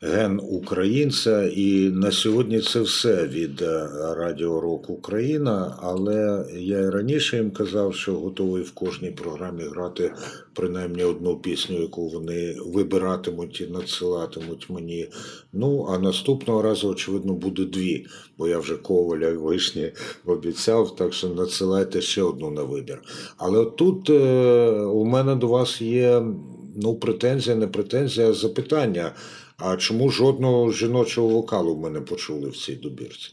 ген 0.06 0.42
українця. 0.50 1.44
І 1.44 1.90
на 1.90 2.12
сьогодні 2.12 2.62
це 2.62 2.82
все 2.82 3.28
від 3.28 3.62
е, 3.62 3.90
Радіо 4.18 4.62
Рок 4.62 4.90
Україна. 4.90 5.76
Але 5.82 6.46
я 6.58 6.80
і 6.80 6.90
раніше 6.90 7.38
їм 7.38 7.52
казав, 7.52 7.96
що 7.96 8.14
готовий 8.14 8.64
в 8.64 8.72
кожній 8.72 9.12
програмі 9.12 9.64
грати 9.64 10.12
принаймні 10.54 11.04
одну 11.04 11.38
пісню, 11.38 11.82
яку 11.82 12.10
вони 12.10 12.56
вибиратимуть 12.66 13.62
і 13.62 13.68
надсилатимуть 13.68 14.70
мені. 14.70 15.08
Ну 15.54 15.88
а 15.90 16.00
наступного 16.00 16.62
разу, 16.62 16.90
очевидно, 16.90 17.34
буде 17.34 17.66
дві, 17.66 18.06
бо 18.38 18.48
я 18.48 18.60
вже 18.60 18.76
коваля 18.76 19.32
вишні 19.32 19.92
обіцяв, 20.26 20.96
так 20.96 21.14
що 21.14 21.30
надсилайте 21.30 22.02
ще 22.02 22.24
одну 22.24 22.52
на 22.52 22.64
вибір. 22.64 23.02
Але 23.38 23.66
тут 23.66 24.10
е, 24.10 24.72
у 24.72 25.06
мене 25.06 25.36
до 25.36 25.48
вас 25.48 25.82
є 25.82 26.24
ну, 26.76 26.96
претензія, 26.96 27.56
не 27.56 27.68
претензія, 27.68 28.30
а 28.30 28.34
запитання. 28.34 29.12
А 29.58 29.76
чому 29.78 30.10
жодного 30.10 30.72
жіночого 30.72 31.28
вокалу 31.28 31.78
ми 31.78 31.90
не 31.90 32.02
почули 32.02 32.50
в 32.50 32.58
цій 32.58 32.76
добірці? 32.76 33.32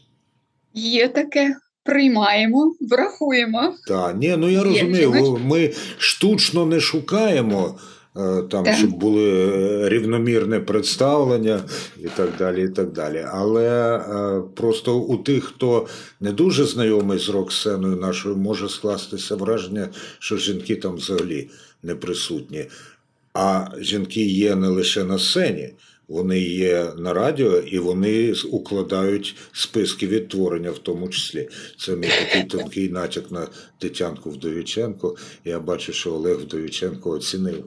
Є 0.73 1.07
таке. 1.07 1.55
Приймаємо, 1.85 2.75
врахуємо. 2.81 3.73
Так, 3.87 4.15
ні, 4.17 4.35
ну 4.37 4.49
я 4.49 4.57
Є 4.57 4.63
розумію, 4.63 5.13
жіночі. 5.13 5.43
ми 5.43 5.71
штучно 5.97 6.65
не 6.65 6.79
шукаємо. 6.79 7.79
е, 8.17 8.41
Там, 8.51 8.63
Так. 8.65 8.75
щоб 8.75 8.89
були 8.89 9.31
е, 9.31 9.89
рівномірне 9.89 10.59
представлення 10.59 11.61
і 12.03 12.07
так 12.15 12.29
далі. 12.39 12.63
і 12.65 12.67
так 12.69 12.91
далі. 12.91 13.25
Але 13.31 13.97
е, 13.97 14.41
просто 14.55 14.97
у 14.97 15.17
тих, 15.17 15.43
хто 15.43 15.87
не 16.19 16.31
дуже 16.31 16.65
знайомий 16.65 17.19
з 17.19 17.29
рок-сценою 17.29 17.95
нашою, 17.95 18.35
може 18.35 18.69
скластися 18.69 19.35
враження, 19.35 19.89
що 20.19 20.37
жінки 20.37 20.75
там 20.75 20.95
взагалі 20.95 21.49
не 21.83 21.95
присутні. 21.95 22.65
А 23.33 23.65
жінки 23.79 24.21
є 24.25 24.55
не 24.55 24.67
лише 24.67 25.03
на 25.03 25.19
сцені, 25.19 25.69
вони 26.07 26.39
є 26.39 26.87
на 26.97 27.13
радіо 27.13 27.57
і 27.59 27.79
вони 27.79 28.33
укладають 28.51 29.35
списки 29.51 30.07
відтворення, 30.07 30.71
в 30.71 30.77
тому 30.77 31.09
числі. 31.09 31.49
Це 31.79 31.95
мій 31.95 32.07
такий 32.07 32.43
тонкий 32.43 32.89
натяк 32.89 33.31
на 33.31 33.47
Тетянку 33.79 34.29
Вдовіченко. 34.29 35.15
Я 35.45 35.59
бачу, 35.59 35.93
що 35.93 36.13
Олег 36.13 36.37
Вдовіченко 36.39 37.09
оцінив 37.09 37.63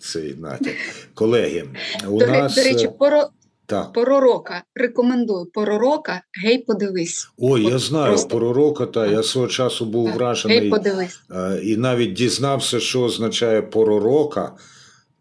цей 0.00 0.34
натяк. 0.34 0.74
Колеги, 1.14 1.64
у 2.08 2.18
До, 2.18 2.26
нас 2.26 2.54
до 2.54 2.62
речі, 2.62 2.84
е, 2.86 2.92
поро, 2.98 3.28
так. 3.66 3.92
поророка. 3.92 4.62
Рекомендую 4.74 5.46
поророка. 5.46 6.22
Гей, 6.44 6.58
подивись. 6.58 7.28
Ой, 7.38 7.62
я 7.64 7.78
знаю 7.78 8.08
просто- 8.12 8.28
пророка, 8.38 8.86
та 8.86 9.06
я 9.06 9.22
свого 9.22 9.48
часу 9.48 9.84
був 9.84 10.06
Так, 10.06 10.16
вражений. 10.16 10.60
Гей, 10.60 10.70
подивись. 10.70 11.20
Е, 11.30 11.60
І 11.62 11.76
навіть 11.76 12.12
дізнався, 12.12 12.80
що 12.80 13.02
означає 13.02 13.62
пророка, 13.62 14.52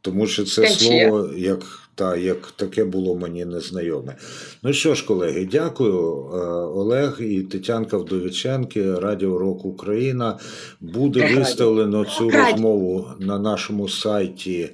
тому 0.01 0.27
що 0.27 0.43
це 0.45 0.61
Течія. 0.61 1.09
слово 1.09 1.33
як, 1.37 1.59
та, 1.95 2.15
як 2.15 2.51
таке 2.51 2.85
було 2.85 3.15
мені 3.15 3.45
незнайоме. 3.45 4.15
Ну 4.63 4.73
що 4.73 4.95
ж, 4.95 5.05
колеги, 5.05 5.49
дякую. 5.51 6.29
Е, 6.33 6.37
Олег 6.55 7.17
і 7.21 7.41
Тетянка 7.41 7.97
Вдовіченки, 7.97 8.95
Радіо 8.95 9.37
Рок 9.37 9.65
Україна. 9.65 10.39
Буде 10.81 11.35
виставлено 11.35 12.05
цю 12.05 12.29
розмову 12.29 13.07
на 13.19 13.39
нашому 13.39 13.89
сайті. 13.89 14.69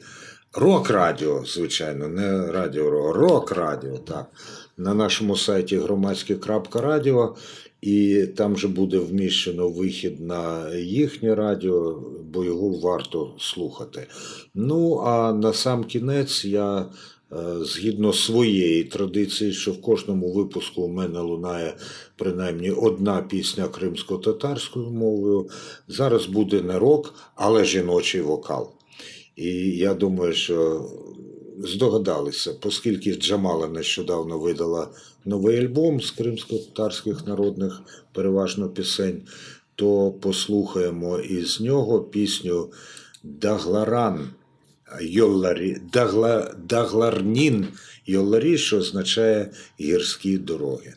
Рок 0.53 0.89
Радіо, 0.89 1.43
звичайно, 1.45 2.07
не 2.07 2.51
Радіо 2.51 2.89
Рок, 2.89 3.15
Рок 3.15 3.51
Радіо, 3.51 3.97
так. 3.97 4.25
На 4.77 4.93
нашому 4.93 5.35
сайті 5.35 5.77
громадське.радіо. 5.77 7.35
І 7.81 8.25
там 8.35 8.57
же 8.57 8.67
буде 8.67 8.99
вміщено 8.99 9.69
вихід 9.69 10.21
на 10.21 10.75
їхнє 10.75 11.35
радіо, 11.35 12.03
бо 12.33 12.43
його 12.43 12.69
варто 12.69 13.33
слухати. 13.39 14.07
Ну 14.55 14.95
а 15.05 15.33
на 15.33 15.53
сам 15.53 15.83
кінець 15.83 16.45
я. 16.45 16.85
е, 17.31 17.35
Згідно 17.65 18.13
своєї 18.13 18.83
традиції, 18.83 19.53
що 19.53 19.71
в 19.71 19.81
кожному 19.81 20.33
випуску 20.33 20.81
у 20.81 20.87
мене 20.87 21.19
лунає 21.19 21.73
принаймні 22.17 22.71
одна 22.71 23.21
пісня 23.21 23.67
кримсько-татарською 23.67 24.89
мовою. 24.89 25.49
Зараз 25.87 26.25
буде 26.25 26.61
не 26.61 26.79
рок, 26.79 27.13
але 27.35 27.65
жіночий 27.65 28.21
вокал. 28.21 28.69
І 29.35 29.47
я 29.77 29.93
думаю, 29.93 30.33
що 30.33 30.85
здогадалися, 31.63 32.55
оскільки 32.65 33.13
Джамала 33.15 33.67
нещодавно 33.67 34.39
видала 34.39 34.87
новий 35.29 35.59
альбом 35.59 36.01
з 36.01 36.11
кримсько-татарських 36.11 37.27
народних 37.27 37.81
переважно 38.13 38.69
пісень, 38.69 39.21
то 39.75 40.11
послухаємо 40.11 41.19
із 41.19 41.61
нього 41.61 42.01
пісню 42.01 42.71
Дагларан 43.23 44.29
Йолларі, 45.01 45.77
Дагла, 45.93 46.55
Дагларнін 46.69 47.67
Йолларі, 48.05 48.57
що 48.57 48.77
означає 48.77 49.51
гірські 49.79 50.37
дороги. 50.37 50.93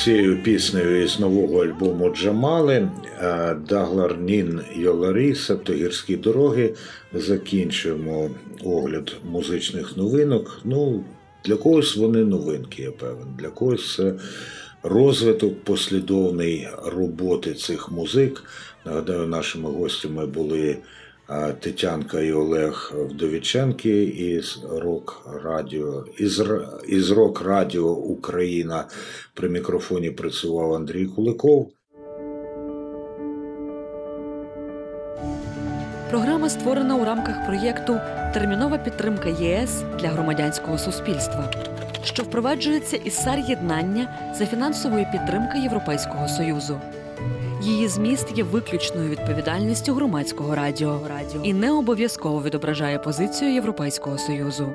Оцією 0.00 0.42
піснею 0.42 1.02
із 1.02 1.20
нового 1.20 1.64
альбому 1.64 2.10
Джамали 2.10 2.88
Даглар 3.68 4.18
Нін 4.18 4.60
Йоларі 4.76 5.34
Септогірські 5.34 6.16
дороги. 6.16 6.74
Закінчуємо 7.14 8.30
огляд 8.64 9.16
музичних 9.24 9.96
новинок. 9.96 10.60
Ну, 10.64 11.04
для 11.44 11.56
когось 11.56 11.96
вони 11.96 12.24
новинки, 12.24 12.82
я 12.82 12.90
певен. 12.90 13.26
Для 13.38 13.48
когось 13.48 13.94
це 13.94 14.14
розвиток 14.82 15.64
послідовний 15.64 16.68
роботи 16.84 17.54
цих 17.54 17.92
музик. 17.92 18.44
Нагадаю, 18.84 19.26
нашими 19.26 19.70
гостями 19.70 20.26
були 20.26 20.76
Тетянка 21.60 22.20
і 22.20 22.32
Олег 22.32 22.92
Вдовіченки 22.94 24.02
із 24.04 24.58
Рок 24.70 25.30
Радіо 25.44 26.04
із, 26.18 26.42
із 26.88 27.10
Рок 27.10 27.42
Радіо 27.42 27.90
Україна. 27.90 28.84
При 29.34 29.48
мікрофоні 29.48 30.10
працював 30.10 30.74
Андрій 30.74 31.06
Куликов. 31.06 31.70
Програма 36.10 36.48
створена 36.48 36.96
у 36.96 37.04
рамках 37.04 37.46
проєкту 37.46 38.00
Термінова 38.34 38.78
підтримка 38.78 39.28
ЄС 39.28 39.82
для 40.00 40.08
громадянського 40.08 40.78
суспільства, 40.78 41.50
що 42.04 42.22
впроваджується 42.22 42.96
із 42.96 43.14
САР 43.14 43.38
єднання 43.38 44.34
за 44.38 44.46
фінансової 44.46 45.06
підтримки 45.12 45.58
Європейського 45.58 46.28
Союзу. 46.28 46.80
Її 47.62 47.88
зміст 47.88 48.38
є 48.38 48.44
виключною 48.44 49.10
відповідальністю 49.10 49.94
громадського 49.94 50.54
радіо 50.54 51.00
і 51.42 51.52
не 51.52 51.72
обов'язково 51.72 52.42
відображає 52.42 52.98
позицію 52.98 53.52
Європейського 53.52 54.18
Союзу. 54.18 54.72